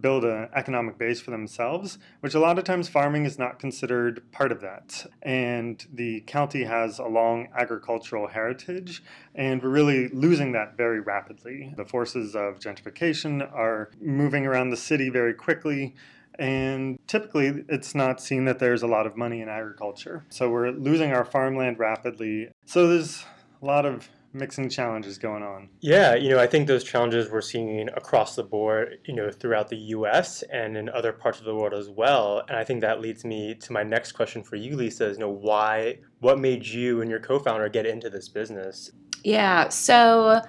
build 0.00 0.24
an 0.24 0.48
economic 0.54 0.98
base 0.98 1.20
for 1.20 1.30
themselves, 1.30 1.98
which 2.20 2.34
a 2.34 2.40
lot 2.40 2.58
of 2.58 2.64
times 2.64 2.88
farming 2.88 3.24
is 3.24 3.38
not 3.38 3.58
considered 3.58 4.22
part 4.32 4.52
of 4.52 4.60
that. 4.60 5.06
And 5.22 5.84
the 5.92 6.20
county 6.22 6.64
has 6.64 6.98
a 6.98 7.06
long 7.06 7.48
agricultural 7.56 8.28
heritage, 8.28 9.02
and 9.34 9.62
we're 9.62 9.68
really 9.68 10.08
losing 10.08 10.52
that 10.52 10.76
very 10.76 11.00
rapidly. 11.00 11.72
The 11.76 11.84
forces 11.84 12.34
of 12.34 12.58
gentrification 12.58 13.42
are 13.52 13.90
moving 14.00 14.46
around 14.46 14.70
the 14.70 14.76
city 14.76 15.08
very 15.08 15.34
quickly. 15.34 15.94
And 16.38 16.98
typically, 17.06 17.64
it's 17.68 17.94
not 17.94 18.20
seen 18.20 18.44
that 18.44 18.58
there's 18.58 18.82
a 18.82 18.86
lot 18.86 19.06
of 19.06 19.16
money 19.16 19.40
in 19.40 19.48
agriculture. 19.48 20.26
So 20.28 20.50
we're 20.50 20.70
losing 20.70 21.12
our 21.12 21.24
farmland 21.24 21.78
rapidly. 21.78 22.50
So 22.66 22.88
there's 22.88 23.24
a 23.62 23.64
lot 23.64 23.86
of 23.86 24.10
mixing 24.36 24.68
challenges 24.68 25.18
going 25.18 25.42
on. 25.42 25.68
Yeah, 25.80 26.14
you 26.14 26.30
know, 26.30 26.38
I 26.38 26.46
think 26.46 26.66
those 26.66 26.84
challenges 26.84 27.30
we're 27.30 27.40
seeing 27.40 27.88
across 27.90 28.36
the 28.36 28.42
board, 28.42 28.98
you 29.04 29.14
know, 29.14 29.30
throughout 29.30 29.68
the 29.68 29.76
US 29.76 30.42
and 30.52 30.76
in 30.76 30.88
other 30.88 31.12
parts 31.12 31.38
of 31.38 31.44
the 31.44 31.54
world 31.54 31.74
as 31.74 31.88
well. 31.88 32.42
And 32.48 32.56
I 32.56 32.64
think 32.64 32.80
that 32.82 33.00
leads 33.00 33.24
me 33.24 33.54
to 33.54 33.72
my 33.72 33.82
next 33.82 34.12
question 34.12 34.42
for 34.42 34.56
you, 34.56 34.76
Lisa, 34.76 35.06
is 35.06 35.16
you 35.16 35.20
know, 35.20 35.30
why 35.30 35.98
what 36.20 36.38
made 36.38 36.66
you 36.66 37.00
and 37.00 37.10
your 37.10 37.20
co-founder 37.20 37.68
get 37.68 37.86
into 37.86 38.10
this 38.10 38.28
business? 38.28 38.92
Yeah, 39.24 39.68
so 39.70 40.42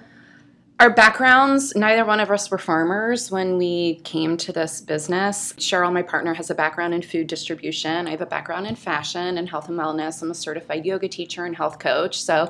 our 0.80 0.90
backgrounds, 0.90 1.74
neither 1.74 2.04
one 2.04 2.20
of 2.20 2.30
us 2.30 2.48
were 2.52 2.58
farmers 2.58 3.32
when 3.32 3.58
we 3.58 3.96
came 4.04 4.36
to 4.36 4.52
this 4.52 4.80
business. 4.80 5.52
Cheryl, 5.54 5.92
my 5.92 6.02
partner, 6.02 6.34
has 6.34 6.50
a 6.50 6.54
background 6.54 6.94
in 6.94 7.02
food 7.02 7.26
distribution. 7.26 8.06
I 8.06 8.12
have 8.12 8.20
a 8.20 8.26
background 8.26 8.68
in 8.68 8.76
fashion 8.76 9.38
and 9.38 9.48
health 9.48 9.68
and 9.68 9.76
wellness. 9.76 10.22
I'm 10.22 10.30
a 10.30 10.34
certified 10.34 10.86
yoga 10.86 11.08
teacher 11.08 11.44
and 11.44 11.56
health 11.56 11.80
coach. 11.80 12.22
So 12.22 12.48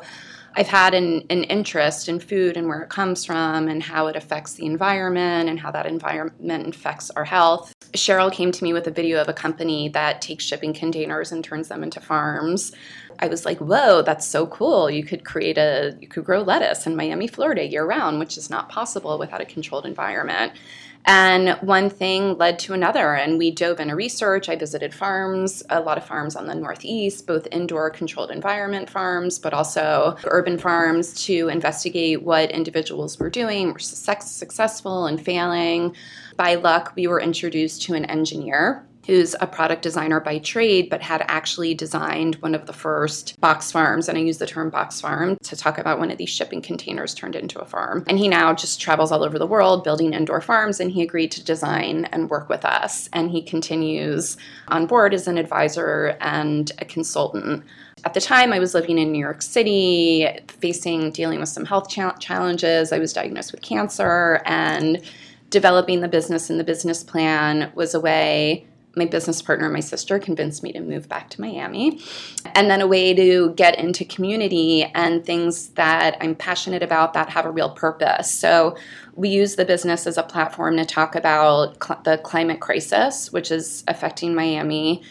I've 0.58 0.66
had 0.66 0.92
an, 0.92 1.24
an 1.30 1.44
interest 1.44 2.08
in 2.08 2.18
food 2.18 2.56
and 2.56 2.66
where 2.66 2.82
it 2.82 2.88
comes 2.88 3.24
from 3.24 3.68
and 3.68 3.80
how 3.80 4.08
it 4.08 4.16
affects 4.16 4.54
the 4.54 4.66
environment 4.66 5.48
and 5.48 5.60
how 5.60 5.70
that 5.70 5.86
environment 5.86 6.74
affects 6.74 7.10
our 7.10 7.24
health. 7.24 7.72
Cheryl 7.92 8.32
came 8.32 8.50
to 8.50 8.64
me 8.64 8.72
with 8.72 8.88
a 8.88 8.90
video 8.90 9.20
of 9.20 9.28
a 9.28 9.32
company 9.32 9.88
that 9.90 10.20
takes 10.20 10.42
shipping 10.44 10.74
containers 10.74 11.30
and 11.30 11.44
turns 11.44 11.68
them 11.68 11.84
into 11.84 12.00
farms. 12.00 12.72
I 13.20 13.28
was 13.28 13.44
like, 13.44 13.58
whoa, 13.58 14.02
that's 14.02 14.26
so 14.26 14.48
cool. 14.48 14.90
You 14.90 15.04
could 15.04 15.24
create 15.24 15.58
a, 15.58 15.96
you 16.00 16.08
could 16.08 16.24
grow 16.24 16.42
lettuce 16.42 16.88
in 16.88 16.96
Miami, 16.96 17.28
Florida 17.28 17.64
year 17.64 17.86
round, 17.86 18.18
which 18.18 18.36
is 18.36 18.50
not 18.50 18.68
possible 18.68 19.16
without 19.16 19.40
a 19.40 19.44
controlled 19.44 19.86
environment. 19.86 20.54
And 21.04 21.56
one 21.62 21.88
thing 21.88 22.36
led 22.36 22.58
to 22.60 22.74
another, 22.74 23.14
and 23.14 23.38
we 23.38 23.50
dove 23.50 23.80
into 23.80 23.94
research. 23.94 24.48
I 24.48 24.56
visited 24.56 24.92
farms, 24.92 25.62
a 25.70 25.80
lot 25.80 25.96
of 25.96 26.04
farms 26.04 26.36
on 26.36 26.46
the 26.46 26.54
Northeast, 26.54 27.26
both 27.26 27.48
indoor 27.50 27.88
controlled 27.88 28.30
environment 28.30 28.90
farms, 28.90 29.38
but 29.38 29.54
also 29.54 30.16
urban 30.24 30.58
farms 30.58 31.24
to 31.24 31.48
investigate 31.48 32.22
what 32.22 32.50
individuals 32.50 33.18
were 33.18 33.30
doing, 33.30 33.72
were 33.72 33.78
successful 33.78 35.06
and 35.06 35.24
failing. 35.24 35.96
By 36.36 36.56
luck, 36.56 36.92
we 36.94 37.06
were 37.06 37.20
introduced 37.20 37.82
to 37.82 37.94
an 37.94 38.04
engineer 38.04 38.84
who's 39.08 39.34
a 39.40 39.46
product 39.46 39.80
designer 39.80 40.20
by 40.20 40.38
trade, 40.38 40.90
but 40.90 41.00
had 41.00 41.24
actually 41.28 41.72
designed 41.72 42.34
one 42.36 42.54
of 42.54 42.66
the 42.66 42.74
first 42.74 43.40
box 43.40 43.72
farms. 43.72 44.06
And 44.06 44.18
I 44.18 44.20
use 44.20 44.36
the 44.36 44.46
term 44.46 44.68
box 44.68 45.00
farm 45.00 45.38
to 45.44 45.56
talk 45.56 45.78
about 45.78 45.98
one 45.98 46.10
of 46.10 46.18
these 46.18 46.28
shipping 46.28 46.60
containers 46.60 47.14
turned 47.14 47.34
into 47.34 47.58
a 47.58 47.64
farm. 47.64 48.04
And 48.06 48.18
he 48.18 48.28
now 48.28 48.52
just 48.52 48.82
travels 48.82 49.10
all 49.10 49.24
over 49.24 49.38
the 49.38 49.46
world 49.46 49.82
building 49.82 50.12
indoor 50.12 50.42
farms, 50.42 50.78
and 50.78 50.92
he 50.92 51.02
agreed 51.02 51.30
to 51.32 51.42
design 51.42 52.04
and 52.12 52.28
work 52.28 52.50
with 52.50 52.66
us. 52.66 53.08
And 53.14 53.30
he 53.30 53.40
continues 53.40 54.36
on 54.68 54.86
board 54.86 55.14
as 55.14 55.26
an 55.26 55.38
advisor 55.38 56.18
and 56.20 56.70
a 56.78 56.84
consultant. 56.84 57.64
At 58.04 58.12
the 58.12 58.20
time, 58.20 58.52
I 58.52 58.58
was 58.58 58.74
living 58.74 58.98
in 58.98 59.10
New 59.10 59.18
York 59.18 59.40
City, 59.40 60.28
facing, 60.48 61.12
dealing 61.12 61.40
with 61.40 61.48
some 61.48 61.64
health 61.64 61.88
challenges. 61.88 62.92
I 62.92 62.98
was 62.98 63.14
diagnosed 63.14 63.52
with 63.52 63.62
cancer, 63.62 64.42
and 64.44 65.02
developing 65.48 66.02
the 66.02 66.08
business 66.08 66.50
and 66.50 66.60
the 66.60 66.64
business 66.64 67.02
plan 67.02 67.72
was 67.74 67.94
a 67.94 68.00
way 68.00 68.66
my 68.96 69.04
business 69.04 69.40
partner, 69.42 69.68
my 69.68 69.80
sister, 69.80 70.18
convinced 70.18 70.62
me 70.62 70.72
to 70.72 70.80
move 70.80 71.08
back 71.08 71.30
to 71.30 71.40
Miami. 71.40 72.00
And 72.54 72.70
then 72.70 72.80
a 72.80 72.86
way 72.86 73.14
to 73.14 73.52
get 73.54 73.78
into 73.78 74.04
community 74.04 74.84
and 74.94 75.24
things 75.24 75.68
that 75.70 76.16
I'm 76.20 76.34
passionate 76.34 76.82
about 76.82 77.12
that 77.14 77.30
have 77.30 77.46
a 77.46 77.50
real 77.50 77.70
purpose. 77.70 78.30
So 78.30 78.76
we 79.14 79.28
use 79.28 79.56
the 79.56 79.64
business 79.64 80.06
as 80.06 80.18
a 80.18 80.22
platform 80.22 80.76
to 80.76 80.84
talk 80.84 81.14
about 81.14 81.82
cl- 81.82 82.00
the 82.02 82.18
climate 82.18 82.60
crisis, 82.60 83.32
which 83.32 83.50
is 83.50 83.84
affecting 83.88 84.34
Miami. 84.34 85.02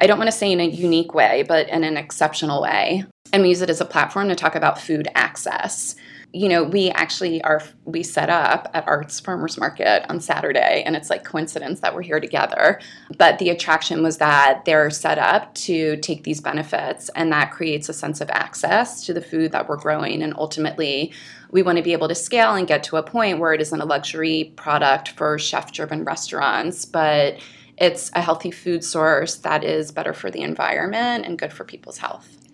I 0.00 0.06
don't 0.06 0.18
want 0.18 0.28
to 0.28 0.36
say 0.36 0.52
in 0.52 0.60
a 0.60 0.64
unique 0.64 1.14
way, 1.14 1.42
but 1.42 1.68
in 1.68 1.84
an 1.84 1.96
exceptional 1.96 2.62
way. 2.62 3.04
And 3.32 3.42
we 3.42 3.48
use 3.48 3.62
it 3.62 3.70
as 3.70 3.80
a 3.80 3.84
platform 3.84 4.28
to 4.28 4.34
talk 4.34 4.54
about 4.54 4.80
food 4.80 5.08
access 5.14 5.96
you 6.32 6.48
know, 6.48 6.64
we 6.64 6.90
actually 6.90 7.42
are 7.42 7.62
we 7.84 8.02
set 8.02 8.28
up 8.28 8.68
at 8.74 8.86
Arts 8.86 9.20
Farmers 9.20 9.56
Market 9.58 10.04
on 10.10 10.20
Saturday, 10.20 10.82
and 10.84 10.94
it's 10.94 11.08
like 11.08 11.24
coincidence 11.24 11.80
that 11.80 11.94
we're 11.94 12.02
here 12.02 12.20
together. 12.20 12.80
But 13.16 13.38
the 13.38 13.50
attraction 13.50 14.02
was 14.02 14.18
that 14.18 14.64
they're 14.64 14.90
set 14.90 15.18
up 15.18 15.54
to 15.54 15.96
take 15.98 16.24
these 16.24 16.40
benefits, 16.40 17.08
and 17.10 17.32
that 17.32 17.52
creates 17.52 17.88
a 17.88 17.94
sense 17.94 18.20
of 18.20 18.28
access 18.30 19.04
to 19.06 19.14
the 19.14 19.22
food 19.22 19.52
that 19.52 19.68
we're 19.68 19.76
growing, 19.76 20.22
and 20.22 20.34
ultimately. 20.36 21.12
We 21.52 21.62
want 21.62 21.78
to 21.78 21.84
be 21.84 21.92
able 21.92 22.08
to 22.08 22.14
scale 22.14 22.56
and 22.56 22.66
get 22.66 22.82
to 22.84 22.96
a 22.96 23.04
point 23.04 23.38
where 23.38 23.52
it 23.54 23.60
isn't 23.60 23.80
a 23.80 23.84
luxury 23.84 24.52
product 24.56 25.10
for 25.10 25.38
chef 25.38 25.70
driven 25.72 26.04
restaurants, 26.04 26.84
but 26.84 27.38
it's 27.78 28.10
a 28.14 28.20
healthy 28.20 28.50
food 28.50 28.82
source 28.82 29.36
that 29.36 29.62
is 29.62 29.92
better 29.92 30.12
for 30.12 30.28
the 30.30 30.42
environment 30.42 31.24
and 31.24 31.38
good 31.38 31.52
for 31.52 31.64
people's 31.64 31.98
health. 31.98 32.45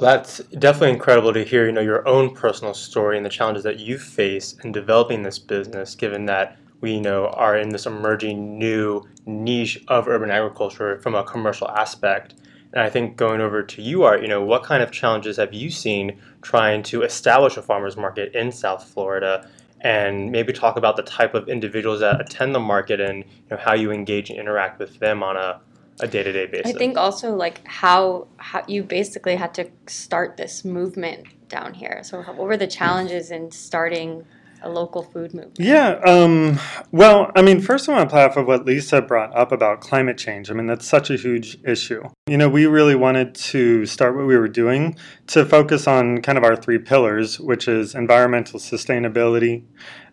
Well, 0.00 0.12
that's 0.12 0.38
definitely 0.60 0.90
incredible 0.90 1.32
to 1.32 1.42
hear, 1.42 1.66
you 1.66 1.72
know, 1.72 1.80
your 1.80 2.06
own 2.06 2.32
personal 2.32 2.72
story 2.72 3.16
and 3.16 3.26
the 3.26 3.30
challenges 3.30 3.64
that 3.64 3.80
you 3.80 3.98
face 3.98 4.54
in 4.62 4.70
developing 4.70 5.24
this 5.24 5.40
business, 5.40 5.96
given 5.96 6.24
that 6.26 6.56
we 6.80 6.92
you 6.92 7.00
know 7.00 7.26
are 7.30 7.56
in 7.56 7.70
this 7.70 7.84
emerging 7.84 8.56
new 8.56 9.02
niche 9.26 9.82
of 9.88 10.06
urban 10.06 10.30
agriculture 10.30 11.00
from 11.00 11.16
a 11.16 11.24
commercial 11.24 11.68
aspect. 11.70 12.34
And 12.72 12.80
I 12.80 12.88
think 12.88 13.16
going 13.16 13.40
over 13.40 13.60
to 13.60 13.82
you, 13.82 14.04
Art, 14.04 14.22
you 14.22 14.28
know, 14.28 14.40
what 14.40 14.62
kind 14.62 14.84
of 14.84 14.92
challenges 14.92 15.36
have 15.38 15.52
you 15.52 15.68
seen 15.68 16.16
trying 16.42 16.84
to 16.84 17.02
establish 17.02 17.56
a 17.56 17.62
farmers 17.62 17.96
market 17.96 18.32
in 18.36 18.52
South 18.52 18.84
Florida? 18.84 19.50
And 19.80 20.30
maybe 20.30 20.52
talk 20.52 20.76
about 20.76 20.94
the 20.94 21.02
type 21.02 21.34
of 21.34 21.48
individuals 21.48 21.98
that 21.98 22.20
attend 22.20 22.54
the 22.54 22.60
market 22.60 23.00
and 23.00 23.24
you 23.24 23.50
know, 23.50 23.56
how 23.56 23.74
you 23.74 23.90
engage 23.90 24.30
and 24.30 24.38
interact 24.38 24.78
with 24.78 25.00
them 25.00 25.24
on 25.24 25.36
a 25.36 25.60
a 26.00 26.06
day 26.06 26.22
to 26.22 26.32
day 26.32 26.46
basis. 26.46 26.74
I 26.74 26.78
think 26.78 26.96
also 26.96 27.34
like 27.34 27.66
how 27.66 28.28
how 28.36 28.64
you 28.66 28.82
basically 28.82 29.36
had 29.36 29.54
to 29.54 29.70
start 29.86 30.36
this 30.36 30.64
movement 30.64 31.26
down 31.48 31.74
here. 31.74 32.00
So 32.04 32.22
what 32.22 32.36
were 32.36 32.56
the 32.56 32.66
challenges 32.66 33.30
in 33.30 33.50
starting 33.50 34.24
a 34.62 34.68
local 34.68 35.02
food 35.02 35.34
movement? 35.34 35.58
Yeah, 35.58 36.00
um, 36.04 36.58
well, 36.90 37.30
I 37.36 37.42
mean, 37.42 37.60
first 37.60 37.88
I 37.88 37.92
want 37.92 38.08
to 38.08 38.12
play 38.12 38.24
off 38.24 38.36
of 38.36 38.46
what 38.46 38.64
Lisa 38.64 39.00
brought 39.00 39.34
up 39.36 39.52
about 39.52 39.80
climate 39.80 40.18
change. 40.18 40.50
I 40.50 40.54
mean, 40.54 40.66
that's 40.66 40.86
such 40.86 41.10
a 41.10 41.16
huge 41.16 41.58
issue. 41.64 42.02
You 42.26 42.36
know, 42.36 42.48
we 42.48 42.66
really 42.66 42.94
wanted 42.94 43.34
to 43.36 43.86
start 43.86 44.16
what 44.16 44.26
we 44.26 44.36
were 44.36 44.48
doing 44.48 44.96
to 45.28 45.44
focus 45.44 45.86
on 45.86 46.22
kind 46.22 46.36
of 46.36 46.44
our 46.44 46.56
three 46.56 46.78
pillars, 46.78 47.38
which 47.38 47.68
is 47.68 47.94
environmental 47.94 48.58
sustainability 48.58 49.64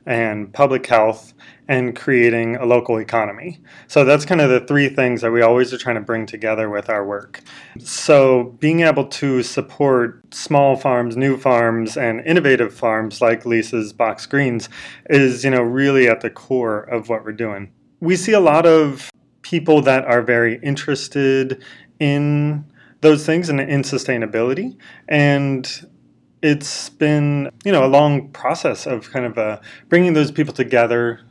and 0.05 0.53
public 0.53 0.85
health 0.85 1.33
and 1.67 1.95
creating 1.95 2.55
a 2.57 2.65
local 2.65 2.97
economy. 2.97 3.59
So 3.87 4.05
that's 4.05 4.25
kind 4.25 4.39
of 4.39 4.49
the 4.49 4.59
three 4.59 4.87
things 4.87 5.21
that 5.21 5.31
we 5.31 5.41
always 5.41 5.73
are 5.73 5.77
trying 5.77 5.95
to 5.95 6.01
bring 6.01 6.25
together 6.25 6.69
with 6.69 6.89
our 6.89 7.05
work. 7.05 7.41
So 7.79 8.55
being 8.59 8.81
able 8.81 9.05
to 9.07 9.41
support 9.41 10.33
small 10.33 10.75
farms, 10.75 11.17
new 11.17 11.37
farms, 11.37 11.97
and 11.97 12.21
innovative 12.21 12.73
farms 12.73 13.21
like 13.21 13.45
Lisa's 13.45 13.93
Box 13.93 14.25
Greens 14.25 14.69
is, 15.09 15.43
you 15.43 15.49
know, 15.49 15.61
really 15.61 16.07
at 16.07 16.21
the 16.21 16.29
core 16.29 16.81
of 16.81 17.09
what 17.09 17.23
we're 17.23 17.31
doing. 17.31 17.71
We 17.99 18.15
see 18.15 18.33
a 18.33 18.39
lot 18.39 18.65
of 18.67 19.11
people 19.41 19.81
that 19.81 20.05
are 20.05 20.21
very 20.21 20.59
interested 20.61 21.63
in 21.99 22.65
those 23.01 23.25
things 23.25 23.49
and 23.49 23.59
in 23.61 23.83
sustainability 23.83 24.75
and 25.07 25.87
it's 26.45 26.89
been 26.89 27.49
you 27.63 27.71
know 27.71 27.83
a 27.83 27.87
long 27.89 28.29
process 28.29 28.85
of 28.85 29.11
kind 29.11 29.25
of 29.25 29.37
uh, 29.37 29.59
bringing 29.89 30.13
those 30.13 30.31
people 30.31 30.53
together 30.53 31.21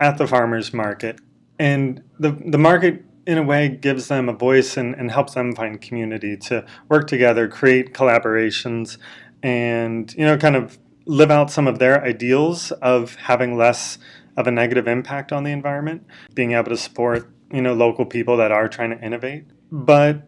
at 0.00 0.16
the 0.16 0.26
farmers 0.26 0.72
market. 0.72 1.20
And 1.58 2.02
the, 2.18 2.32
the 2.46 2.58
market, 2.58 3.04
in 3.26 3.36
a 3.36 3.42
way, 3.42 3.68
gives 3.68 4.08
them 4.08 4.28
a 4.28 4.32
voice 4.32 4.78
and, 4.78 4.94
and 4.94 5.10
helps 5.10 5.34
them 5.34 5.54
find 5.54 5.80
community 5.80 6.36
to 6.38 6.64
work 6.88 7.06
together, 7.06 7.46
create 7.48 7.92
collaborations, 7.92 8.96
and, 9.42 10.12
you 10.14 10.24
know, 10.24 10.38
kind 10.38 10.56
of 10.56 10.78
live 11.04 11.30
out 11.30 11.50
some 11.50 11.66
of 11.66 11.78
their 11.78 12.02
ideals 12.02 12.72
of 12.72 13.14
having 13.16 13.58
less 13.58 13.98
of 14.38 14.46
a 14.46 14.50
negative 14.50 14.88
impact 14.88 15.32
on 15.32 15.44
the 15.44 15.50
environment, 15.50 16.06
being 16.32 16.52
able 16.52 16.70
to 16.70 16.76
support, 16.78 17.30
you 17.52 17.60
know, 17.60 17.74
local 17.74 18.06
people 18.06 18.38
that 18.38 18.50
are 18.50 18.68
trying 18.68 18.90
to 18.90 19.04
innovate. 19.04 19.44
But 19.70 20.22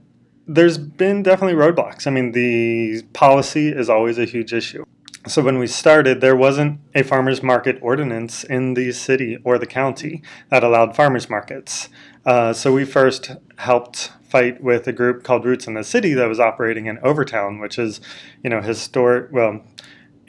there's 0.46 0.78
been 0.78 1.22
definitely 1.22 1.54
roadblocks. 1.54 2.06
I 2.06 2.10
mean, 2.10 2.32
the 2.32 3.02
policy 3.12 3.68
is 3.68 3.88
always 3.88 4.18
a 4.18 4.24
huge 4.24 4.52
issue. 4.52 4.84
So 5.26 5.40
when 5.40 5.58
we 5.58 5.68
started, 5.68 6.20
there 6.20 6.34
wasn't 6.34 6.80
a 6.96 7.04
farmers 7.04 7.44
market 7.44 7.78
ordinance 7.80 8.42
in 8.42 8.74
the 8.74 8.90
city 8.90 9.38
or 9.44 9.56
the 9.56 9.66
county 9.66 10.20
that 10.50 10.64
allowed 10.64 10.96
farmers 10.96 11.30
markets. 11.30 11.88
Uh, 12.26 12.52
so 12.52 12.72
we 12.72 12.84
first 12.84 13.30
helped 13.58 14.10
fight 14.24 14.60
with 14.62 14.88
a 14.88 14.92
group 14.92 15.22
called 15.22 15.44
Roots 15.44 15.68
in 15.68 15.74
the 15.74 15.84
City 15.84 16.14
that 16.14 16.26
was 16.26 16.40
operating 16.40 16.86
in 16.86 16.98
Overtown, 16.98 17.60
which 17.60 17.78
is, 17.78 18.00
you 18.42 18.50
know, 18.50 18.60
historic. 18.60 19.30
Well, 19.30 19.64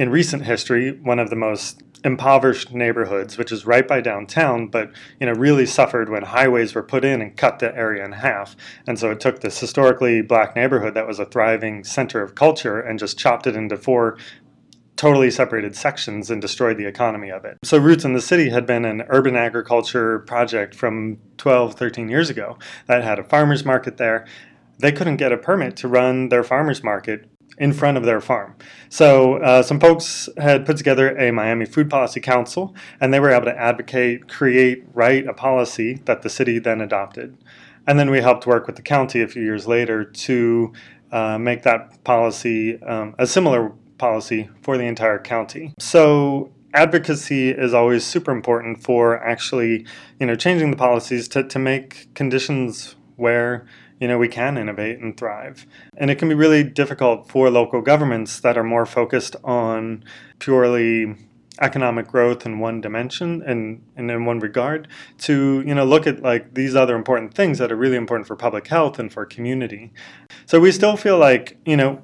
in 0.03 0.09
recent 0.09 0.43
history, 0.43 0.91
one 0.91 1.17
of 1.17 1.29
the 1.29 1.35
most 1.35 1.81
impoverished 2.03 2.73
neighborhoods, 2.73 3.37
which 3.37 3.53
is 3.53 3.65
right 3.65 3.87
by 3.87 4.01
downtown, 4.01 4.67
but 4.67 4.91
you 5.17 5.25
know 5.25 5.31
really 5.31 5.65
suffered 5.65 6.09
when 6.09 6.23
highways 6.23 6.75
were 6.75 6.83
put 6.83 7.05
in 7.05 7.21
and 7.21 7.37
cut 7.37 7.59
the 7.59 7.73
area 7.73 8.03
in 8.03 8.11
half. 8.11 8.57
And 8.85 8.99
so 8.99 9.11
it 9.11 9.21
took 9.21 9.39
this 9.39 9.57
historically 9.57 10.21
black 10.21 10.57
neighborhood 10.57 10.93
that 10.95 11.07
was 11.07 11.19
a 11.19 11.25
thriving 11.25 11.85
center 11.85 12.21
of 12.21 12.35
culture 12.35 12.81
and 12.81 12.99
just 12.99 13.17
chopped 13.17 13.47
it 13.47 13.55
into 13.55 13.77
four 13.77 14.17
totally 14.97 15.31
separated 15.31 15.73
sections 15.73 16.29
and 16.29 16.41
destroyed 16.41 16.77
the 16.77 16.85
economy 16.85 17.31
of 17.31 17.45
it. 17.45 17.57
So 17.63 17.77
Roots 17.77 18.03
in 18.03 18.11
the 18.11 18.21
City 18.21 18.49
had 18.49 18.65
been 18.65 18.83
an 18.83 19.03
urban 19.07 19.37
agriculture 19.37 20.19
project 20.19 20.75
from 20.75 21.17
12, 21.37 21.75
13 21.75 22.09
years 22.09 22.29
ago 22.29 22.57
that 22.87 23.05
had 23.05 23.19
a 23.19 23.23
farmers 23.23 23.63
market 23.63 23.95
there. 23.95 24.27
They 24.79 24.91
couldn't 24.91 25.17
get 25.17 25.31
a 25.31 25.37
permit 25.37 25.77
to 25.77 25.87
run 25.87 26.27
their 26.27 26.43
farmers 26.43 26.83
market 26.83 27.29
in 27.57 27.73
front 27.73 27.97
of 27.97 28.03
their 28.03 28.21
farm. 28.21 28.55
So 28.89 29.35
uh, 29.35 29.63
some 29.63 29.79
folks 29.79 30.29
had 30.37 30.65
put 30.65 30.77
together 30.77 31.15
a 31.17 31.31
Miami 31.31 31.65
Food 31.65 31.89
Policy 31.89 32.19
Council, 32.19 32.75
and 32.99 33.13
they 33.13 33.19
were 33.19 33.31
able 33.31 33.45
to 33.45 33.57
advocate, 33.57 34.27
create, 34.27 34.83
write 34.93 35.27
a 35.27 35.33
policy 35.33 36.01
that 36.05 36.21
the 36.21 36.29
city 36.29 36.59
then 36.59 36.81
adopted. 36.81 37.37
And 37.85 37.99
then 37.99 38.09
we 38.09 38.21
helped 38.21 38.47
work 38.47 38.65
with 38.65 38.75
the 38.75 38.81
county 38.81 39.21
a 39.21 39.27
few 39.27 39.43
years 39.43 39.67
later 39.67 40.05
to 40.05 40.73
uh, 41.11 41.37
make 41.37 41.63
that 41.63 42.03
policy 42.03 42.81
um, 42.83 43.13
a 43.19 43.27
similar 43.27 43.73
policy 43.97 44.49
for 44.61 44.77
the 44.77 44.85
entire 44.85 45.19
county. 45.19 45.73
So 45.79 46.51
advocacy 46.73 47.49
is 47.49 47.73
always 47.73 48.05
super 48.05 48.31
important 48.31 48.81
for 48.81 49.23
actually, 49.23 49.85
you 50.19 50.25
know, 50.25 50.35
changing 50.35 50.71
the 50.71 50.77
policies 50.77 51.27
to, 51.29 51.43
to 51.43 51.59
make 51.59 52.13
conditions 52.15 52.95
where 53.15 53.67
you 54.03 54.09
know 54.09 54.17
we 54.17 54.27
can 54.27 54.57
innovate 54.57 54.99
and 54.99 55.15
thrive. 55.15 55.65
And 55.95 56.11
it 56.11 56.15
can 56.15 56.27
be 56.27 56.35
really 56.35 56.61
difficult 56.61 57.29
for 57.29 57.49
local 57.49 57.81
governments 57.81 58.41
that 58.41 58.57
are 58.57 58.63
more 58.63 58.85
focused 58.85 59.37
on 59.45 60.03
purely 60.39 61.15
economic 61.61 62.09
growth 62.09 62.45
in 62.45 62.59
one 62.59 62.81
dimension 62.81 63.41
and, 63.43 63.81
and 63.95 64.11
in 64.11 64.25
one 64.25 64.39
regard 64.39 64.89
to 65.19 65.63
you 65.65 65.73
know 65.73 65.85
look 65.85 66.05
at 66.05 66.21
like 66.21 66.53
these 66.53 66.75
other 66.75 66.97
important 66.97 67.33
things 67.33 67.59
that 67.59 67.71
are 67.71 67.77
really 67.77 67.95
important 67.95 68.27
for 68.27 68.35
public 68.35 68.67
health 68.67 68.99
and 68.99 69.13
for 69.13 69.25
community 69.25 69.93
so 70.47 70.59
we 70.59 70.69
still 70.69 70.97
feel 70.97 71.17
like 71.17 71.57
you 71.63 71.77
know 71.77 72.01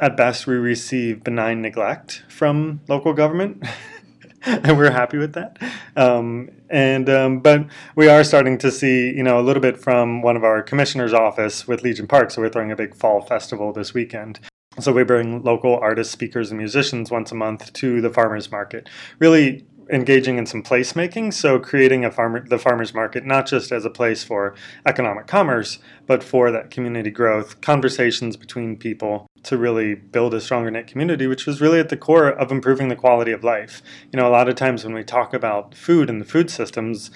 at 0.00 0.16
best, 0.16 0.46
we 0.46 0.54
receive 0.54 1.24
benign 1.24 1.60
neglect 1.60 2.22
from 2.28 2.80
local 2.88 3.12
government. 3.12 3.64
and 4.46 4.76
we're 4.76 4.90
happy 4.90 5.18
with 5.18 5.32
that. 5.34 5.58
Um, 5.96 6.50
and 6.70 7.08
um, 7.08 7.40
but 7.40 7.66
we 7.96 8.08
are 8.08 8.22
starting 8.22 8.58
to 8.58 8.70
see, 8.70 9.14
you 9.14 9.22
know, 9.22 9.40
a 9.40 9.42
little 9.42 9.60
bit 9.60 9.78
from 9.78 10.22
one 10.22 10.36
of 10.36 10.44
our 10.44 10.62
commissioner's 10.62 11.12
office 11.12 11.66
with 11.66 11.82
Legion 11.82 12.06
Park. 12.06 12.30
So 12.30 12.42
we're 12.42 12.50
throwing 12.50 12.70
a 12.70 12.76
big 12.76 12.94
fall 12.94 13.20
festival 13.20 13.72
this 13.72 13.94
weekend. 13.94 14.40
So 14.80 14.92
we 14.92 15.02
bring 15.02 15.42
local 15.42 15.76
artists, 15.76 16.12
speakers, 16.12 16.50
and 16.50 16.58
musicians 16.58 17.10
once 17.10 17.32
a 17.32 17.34
month 17.34 17.72
to 17.72 18.00
the 18.00 18.10
farmers 18.10 18.50
market. 18.52 18.88
Really 19.18 19.66
engaging 19.90 20.38
in 20.38 20.46
some 20.46 20.62
placemaking, 20.62 21.32
so 21.32 21.58
creating 21.58 22.04
a 22.04 22.10
farmer 22.10 22.46
the 22.46 22.58
farmers 22.58 22.92
market 22.92 23.24
not 23.24 23.46
just 23.46 23.72
as 23.72 23.84
a 23.84 23.90
place 23.90 24.22
for 24.22 24.54
economic 24.86 25.26
commerce, 25.26 25.78
but 26.06 26.22
for 26.22 26.50
that 26.50 26.70
community 26.70 27.10
growth, 27.10 27.60
conversations 27.60 28.36
between 28.36 28.76
people 28.76 29.26
to 29.42 29.56
really 29.56 29.94
build 29.94 30.34
a 30.34 30.40
stronger 30.40 30.70
knit 30.70 30.86
community, 30.86 31.26
which 31.26 31.46
was 31.46 31.60
really 31.60 31.80
at 31.80 31.88
the 31.88 31.96
core 31.96 32.28
of 32.28 32.52
improving 32.52 32.88
the 32.88 32.96
quality 32.96 33.32
of 33.32 33.44
life. 33.44 33.82
You 34.12 34.18
know, 34.18 34.28
a 34.28 34.30
lot 34.30 34.48
of 34.48 34.56
times 34.56 34.84
when 34.84 34.94
we 34.94 35.04
talk 35.04 35.32
about 35.32 35.74
food 35.74 36.10
and 36.10 36.20
the 36.20 36.26
food 36.26 36.50
systems, 36.50 37.10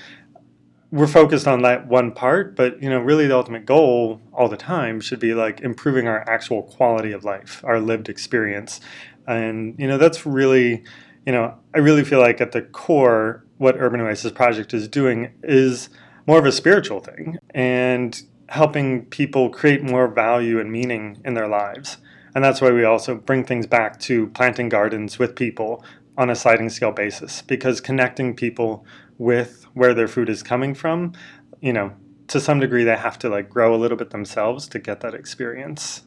we're 0.90 1.06
focused 1.06 1.48
on 1.48 1.62
that 1.62 1.86
one 1.86 2.12
part, 2.12 2.54
but 2.54 2.80
you 2.82 2.88
know, 2.88 3.00
really 3.00 3.26
the 3.26 3.34
ultimate 3.34 3.64
goal 3.64 4.20
all 4.32 4.48
the 4.48 4.58
time 4.58 5.00
should 5.00 5.20
be 5.20 5.34
like 5.34 5.60
improving 5.60 6.06
our 6.06 6.28
actual 6.28 6.62
quality 6.62 7.12
of 7.12 7.24
life, 7.24 7.62
our 7.64 7.80
lived 7.80 8.08
experience. 8.08 8.80
And 9.26 9.74
you 9.78 9.86
know, 9.86 9.98
that's 9.98 10.26
really 10.26 10.84
you 11.26 11.32
know, 11.32 11.54
I 11.74 11.78
really 11.78 12.04
feel 12.04 12.20
like 12.20 12.40
at 12.40 12.52
the 12.52 12.62
core, 12.62 13.44
what 13.58 13.76
Urban 13.78 14.00
Oasis 14.00 14.32
Project 14.32 14.74
is 14.74 14.88
doing 14.88 15.32
is 15.42 15.88
more 16.26 16.38
of 16.38 16.46
a 16.46 16.52
spiritual 16.52 17.00
thing 17.00 17.38
and 17.50 18.22
helping 18.48 19.06
people 19.06 19.48
create 19.50 19.82
more 19.82 20.08
value 20.08 20.60
and 20.60 20.70
meaning 20.70 21.18
in 21.24 21.34
their 21.34 21.48
lives. 21.48 21.98
And 22.34 22.42
that's 22.42 22.60
why 22.60 22.70
we 22.70 22.84
also 22.84 23.14
bring 23.14 23.44
things 23.44 23.66
back 23.66 24.00
to 24.00 24.28
planting 24.28 24.68
gardens 24.68 25.18
with 25.18 25.34
people 25.34 25.84
on 26.18 26.28
a 26.28 26.34
sliding 26.34 26.68
scale 26.68 26.92
basis 26.92 27.42
because 27.42 27.80
connecting 27.80 28.34
people 28.34 28.84
with 29.18 29.66
where 29.74 29.94
their 29.94 30.08
food 30.08 30.28
is 30.28 30.42
coming 30.42 30.74
from, 30.74 31.12
you 31.60 31.72
know, 31.72 31.92
to 32.28 32.40
some 32.40 32.60
degree 32.60 32.84
they 32.84 32.96
have 32.96 33.18
to 33.18 33.28
like 33.28 33.48
grow 33.48 33.74
a 33.74 33.76
little 33.76 33.96
bit 33.96 34.10
themselves 34.10 34.68
to 34.68 34.78
get 34.78 35.00
that 35.00 35.14
experience. 35.14 36.02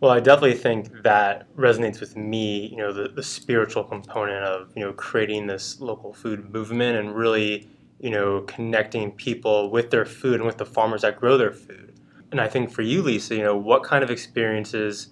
Well, 0.00 0.10
I 0.10 0.20
definitely 0.20 0.58
think 0.58 1.02
that 1.04 1.54
resonates 1.56 2.00
with 2.00 2.16
me, 2.16 2.66
you 2.66 2.76
know, 2.76 2.92
the, 2.92 3.08
the 3.08 3.22
spiritual 3.22 3.82
component 3.84 4.44
of, 4.44 4.70
you 4.76 4.82
know, 4.84 4.92
creating 4.92 5.46
this 5.46 5.80
local 5.80 6.12
food 6.12 6.52
movement 6.52 6.98
and 6.98 7.16
really, 7.16 7.68
you 7.98 8.10
know, 8.10 8.42
connecting 8.42 9.12
people 9.12 9.70
with 9.70 9.90
their 9.90 10.04
food 10.04 10.34
and 10.34 10.44
with 10.44 10.58
the 10.58 10.66
farmers 10.66 11.00
that 11.02 11.18
grow 11.18 11.38
their 11.38 11.52
food. 11.52 11.94
And 12.30 12.40
I 12.42 12.48
think 12.48 12.70
for 12.70 12.82
you, 12.82 13.00
Lisa, 13.02 13.36
you 13.36 13.42
know, 13.42 13.56
what 13.56 13.84
kind 13.84 14.04
of 14.04 14.10
experiences 14.10 15.08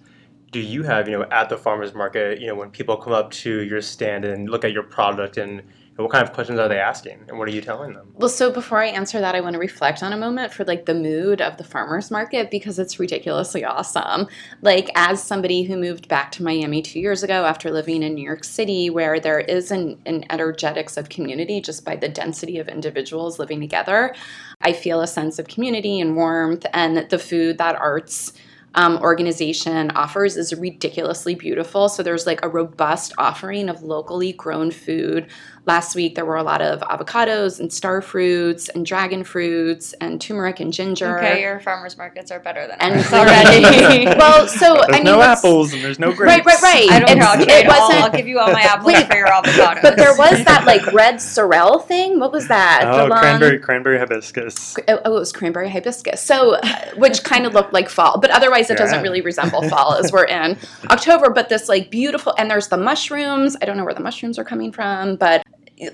do 0.51 0.59
you 0.59 0.83
have, 0.83 1.07
you 1.07 1.17
know, 1.17 1.25
at 1.31 1.49
the 1.49 1.57
farmers 1.57 1.95
market, 1.95 2.39
you 2.39 2.47
know, 2.47 2.55
when 2.55 2.69
people 2.69 2.95
come 2.95 3.13
up 3.13 3.31
to 3.31 3.61
your 3.61 3.81
stand 3.81 4.23
and 4.23 4.49
look 4.49 4.63
at 4.63 4.71
your 4.71 4.83
product 4.83 5.37
and 5.37 5.63
what 5.97 6.11
kind 6.11 6.27
of 6.27 6.33
questions 6.33 6.59
are 6.59 6.67
they 6.67 6.77
asking 6.77 7.23
and 7.29 7.37
what 7.37 7.47
are 7.47 7.51
you 7.51 7.61
telling 7.61 7.93
them 7.93 8.11
well 8.15 8.29
so 8.29 8.51
before 8.51 8.79
i 8.79 8.87
answer 8.87 9.21
that 9.21 9.33
i 9.33 9.39
want 9.39 9.53
to 9.53 9.59
reflect 9.59 10.03
on 10.03 10.11
a 10.11 10.17
moment 10.17 10.51
for 10.51 10.65
like 10.65 10.85
the 10.85 10.93
mood 10.93 11.41
of 11.41 11.57
the 11.57 11.63
farmers 11.63 12.11
market 12.11 12.51
because 12.51 12.77
it's 12.77 12.99
ridiculously 12.99 13.63
awesome 13.63 14.27
like 14.61 14.89
as 14.95 15.23
somebody 15.23 15.63
who 15.63 15.77
moved 15.77 16.07
back 16.07 16.31
to 16.31 16.43
miami 16.43 16.81
two 16.81 16.99
years 16.99 17.23
ago 17.23 17.45
after 17.45 17.71
living 17.71 18.03
in 18.03 18.13
new 18.13 18.25
york 18.25 18.43
city 18.43 18.89
where 18.89 19.19
there 19.19 19.39
is 19.39 19.71
an, 19.71 19.97
an 20.05 20.25
energetics 20.29 20.97
of 20.97 21.09
community 21.09 21.61
just 21.61 21.85
by 21.85 21.95
the 21.95 22.09
density 22.09 22.57
of 22.57 22.67
individuals 22.67 23.39
living 23.39 23.61
together 23.61 24.13
i 24.61 24.73
feel 24.73 24.99
a 25.01 25.07
sense 25.07 25.39
of 25.39 25.47
community 25.47 25.99
and 25.99 26.15
warmth 26.15 26.65
and 26.73 27.09
the 27.09 27.19
food 27.19 27.57
that 27.57 27.75
arts 27.75 28.33
um, 28.75 28.97
organization 28.97 29.91
offers 29.91 30.35
is 30.35 30.53
ridiculously 30.53 31.33
beautiful. 31.33 31.89
So 31.89 32.03
there's 32.03 32.27
like 32.27 32.43
a 32.43 32.49
robust 32.49 33.13
offering 33.17 33.69
of 33.69 33.81
locally 33.81 34.33
grown 34.33 34.69
food. 34.69 35.27
Last 35.65 35.95
week 35.95 36.13
there 36.13 36.25
were 36.25 36.35
a 36.35 36.43
lot 36.43 36.61
of 36.61 36.81
avocados 36.81 37.59
and 37.59 37.73
star 37.73 38.01
fruits 38.01 38.69
and 38.69 38.85
dragon 38.85 39.23
fruits 39.23 39.93
and 39.99 40.21
turmeric 40.21 40.59
and 40.59 40.71
ginger. 40.71 41.17
Okay, 41.17 41.41
your 41.41 41.59
farmers 41.59 41.97
markets 41.97 42.29
are 42.29 42.39
better 42.39 42.67
than 42.67 42.77
and 42.79 43.05
already. 43.13 44.05
well, 44.17 44.47
so 44.47 44.75
there's 44.75 44.85
I 44.89 44.91
mean, 44.91 45.03
no 45.05 45.21
apples 45.21 45.73
and 45.73 45.83
there's 45.83 45.97
no 45.97 46.13
grapes. 46.13 46.45
Right, 46.45 46.45
right, 46.45 46.61
right. 46.61 46.91
I 46.91 46.99
don't 46.99 47.09
It's- 47.17 47.45
care. 47.45 47.55
I'll, 47.55 47.61
it 47.61 47.67
wasn't- 47.67 48.03
I'll 48.03 48.11
give 48.11 48.27
you 48.27 48.37
all 48.39 48.51
my 48.51 48.61
apples 48.61 48.93
Wait, 48.93 49.07
for 49.07 49.15
your 49.17 49.27
avocados. 49.27 49.81
But 49.81 49.97
there 49.97 50.15
was 50.15 50.43
that 50.45 50.65
like 50.65 50.85
red 50.93 51.19
sorrel 51.19 51.79
thing. 51.79 52.19
What 52.19 52.31
was 52.31 52.47
that? 52.47 52.81
Oh, 52.85 52.97
The 52.97 53.07
long- 53.07 53.19
cranberry, 53.19 53.57
cranberry 53.59 53.97
hibiscus. 53.97 54.75
Oh, 54.87 54.99
oh, 55.05 55.15
it 55.15 55.19
was 55.19 55.31
cranberry 55.31 55.69
hibiscus. 55.69 56.21
So, 56.21 56.55
uh, 56.55 56.91
which 56.97 57.23
kind 57.23 57.45
of 57.47 57.53
looked 57.55 57.73
like 57.73 57.89
fall, 57.89 58.19
but 58.19 58.29
otherwise 58.29 58.69
it 58.69 58.77
doesn't 58.77 59.01
really 59.01 59.21
resemble 59.21 59.67
fall 59.69 59.95
as 59.95 60.11
we're 60.11 60.25
in 60.25 60.57
October. 60.91 61.31
But 61.31 61.49
this 61.49 61.67
like 61.69 61.89
beautiful, 61.89 62.35
and 62.37 62.51
there's 62.51 62.67
the 62.67 62.77
mushrooms. 62.77 63.57
I 63.61 63.65
don't 63.65 63.77
know 63.77 63.83
where 63.85 63.93
the 63.95 64.03
mushrooms 64.03 64.37
are 64.37 64.43
coming 64.43 64.71
from, 64.71 65.15
but 65.15 65.41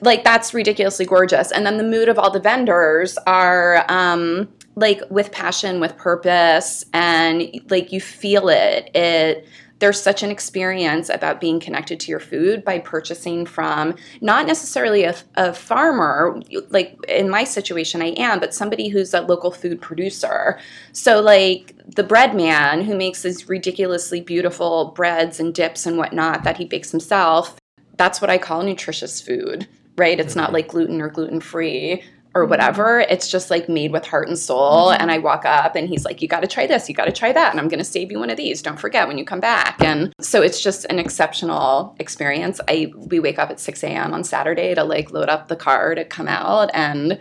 like 0.02 0.24
that's 0.24 0.54
ridiculously 0.54 1.06
gorgeous. 1.06 1.52
And 1.52 1.66
then 1.66 1.78
the 1.78 1.84
mood 1.84 2.10
of 2.10 2.20
all 2.20 2.32
the 2.32 2.40
vendors 2.40 3.18
are 3.28 3.86
um, 3.90 4.50
like 4.76 5.02
with 5.10 5.32
passion, 5.32 5.80
with 5.80 5.98
purpose, 5.98 6.86
and 6.94 7.60
like 7.70 7.92
you 7.92 8.02
feel 8.02 8.50
it. 8.50 8.96
It 8.96 9.48
there's 9.80 10.00
such 10.00 10.22
an 10.22 10.30
experience 10.30 11.10
about 11.10 11.42
being 11.42 11.60
connected 11.60 12.00
to 12.00 12.12
your 12.12 12.20
food 12.20 12.64
by 12.64 12.78
purchasing 12.78 13.48
from 13.48 13.96
not 14.22 14.46
necessarily 14.46 15.04
a, 15.04 15.16
a 15.36 15.52
farmer 15.54 16.40
like 16.70 17.04
in 17.10 17.28
my 17.28 17.44
situation 17.44 18.00
i 18.00 18.10
am 18.10 18.40
but 18.40 18.54
somebody 18.54 18.90
who's 18.90 19.14
a 19.14 19.22
local 19.22 19.50
food 19.50 19.82
producer 19.82 20.60
so 20.94 21.20
like 21.20 21.74
the 21.96 22.04
bread 22.04 22.36
man 22.36 22.84
who 22.84 22.96
makes 22.96 23.24
these 23.24 23.50
ridiculously 23.50 24.22
beautiful 24.22 24.92
breads 24.96 25.40
and 25.40 25.56
dips 25.56 25.88
and 25.88 25.98
whatnot 25.98 26.44
that 26.44 26.58
he 26.58 26.66
bakes 26.66 26.92
himself 26.92 27.58
that's 28.02 28.20
what 28.20 28.32
i 28.32 28.38
call 28.38 28.64
nutritious 28.64 29.22
food 29.22 29.68
right 29.96 30.20
it's 30.20 30.36
not 30.36 30.52
like 30.52 30.68
gluten 30.68 31.00
or 31.02 31.08
gluten 31.08 31.40
free 31.40 32.02
or 32.34 32.46
whatever. 32.46 33.02
It's 33.02 33.30
just 33.30 33.50
like 33.50 33.68
made 33.68 33.92
with 33.92 34.06
heart 34.06 34.28
and 34.28 34.38
soul. 34.38 34.92
And 34.92 35.12
I 35.12 35.18
walk 35.18 35.44
up 35.46 35.76
and 35.76 35.88
he's 35.88 36.06
like, 36.06 36.22
You 36.22 36.28
got 36.28 36.40
to 36.40 36.48
try 36.48 36.66
this, 36.66 36.88
you 36.88 36.96
got 36.96 37.06
to 37.06 37.12
try 37.12 37.34
that. 37.34 37.52
And 37.52 37.60
I'm 37.60 37.68
going 37.68 37.80
to 37.80 37.86
save 37.86 38.12
you 38.12 38.20
one 38.20 38.30
of 38.30 38.38
these. 38.38 38.62
Don't 38.62 38.80
forget 38.80 39.08
when 39.08 39.18
you 39.18 39.26
come 39.26 39.40
back. 39.40 39.82
And 39.82 40.14
so 40.22 40.42
it's 40.42 40.62
just 40.62 40.86
an 40.86 41.00
exceptional 41.00 41.96
experience. 42.00 42.62
I 42.70 42.92
We 42.96 43.20
wake 43.20 43.40
up 43.40 43.50
at 43.50 43.60
6 43.60 43.84
a.m. 43.84 44.14
on 44.14 44.24
Saturday 44.24 44.74
to 44.76 44.84
like 44.84 45.12
load 45.12 45.30
up 45.30 45.48
the 45.50 45.56
car 45.56 45.94
to 45.96 46.06
come 46.06 46.28
out. 46.28 46.72
And 46.74 47.20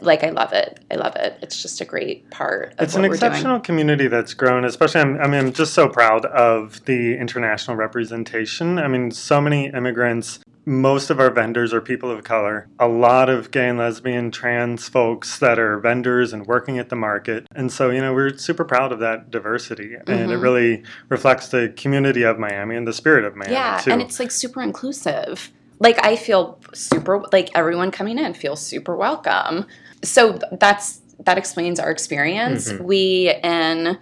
like 0.00 0.24
I 0.24 0.30
love 0.30 0.52
it. 0.52 0.80
I 0.90 0.94
love 0.94 1.14
it. 1.16 1.38
It's 1.42 1.60
just 1.60 1.80
a 1.80 1.84
great 1.84 2.28
part 2.30 2.72
of 2.78 2.80
It's 2.80 2.94
what 2.94 3.04
an 3.04 3.10
we're 3.10 3.16
doing. 3.16 3.30
exceptional 3.32 3.60
community 3.60 4.08
that's 4.08 4.32
grown, 4.34 4.64
especially. 4.64 5.00
I'm, 5.02 5.18
I 5.20 5.26
mean, 5.26 5.40
I'm 5.40 5.52
just 5.52 5.74
so 5.74 5.88
proud 5.88 6.24
of 6.26 6.84
the 6.86 7.16
international 7.18 7.76
representation. 7.76 8.78
I 8.78 8.88
mean, 8.88 9.10
so 9.10 9.40
many 9.40 9.66
immigrants. 9.66 10.38
Most 10.66 11.10
of 11.10 11.20
our 11.20 11.30
vendors 11.30 11.74
are 11.74 11.82
people 11.82 12.10
of 12.10 12.24
color. 12.24 12.66
A 12.78 12.88
lot 12.88 13.28
of 13.28 13.50
gay 13.50 13.68
and 13.68 13.78
lesbian, 13.78 14.30
trans 14.30 14.88
folks 14.88 15.38
that 15.40 15.58
are 15.58 15.78
vendors 15.78 16.32
and 16.32 16.46
working 16.46 16.78
at 16.78 16.88
the 16.88 16.96
market. 16.96 17.46
And 17.54 17.70
so, 17.70 17.90
you 17.90 18.00
know, 18.00 18.14
we're 18.14 18.38
super 18.38 18.64
proud 18.64 18.90
of 18.90 18.98
that 19.00 19.30
diversity. 19.30 19.96
And 20.06 20.32
it 20.32 20.38
Mhm. 20.38 20.42
really 20.42 20.82
reflects 21.10 21.48
the 21.48 21.70
community 21.76 22.22
of 22.22 22.38
Miami 22.38 22.76
and 22.76 22.86
the 22.88 22.94
spirit 22.94 23.24
of 23.26 23.36
Miami, 23.36 23.52
yeah, 23.52 23.76
too. 23.76 23.90
and 23.90 24.00
it's 24.00 24.18
like 24.18 24.30
super 24.30 24.62
inclusive. 24.62 25.50
Like 25.80 26.04
I 26.04 26.16
feel 26.16 26.58
super 26.72 27.24
like 27.32 27.50
everyone 27.54 27.90
coming 27.90 28.18
in 28.18 28.34
feels 28.34 28.60
super 28.60 28.96
welcome. 28.96 29.66
So 30.02 30.38
that's 30.52 31.00
that 31.24 31.38
explains 31.38 31.78
our 31.80 31.90
experience. 31.90 32.72
Mhm. 32.72 32.80
We 32.84 33.34
in 33.42 33.98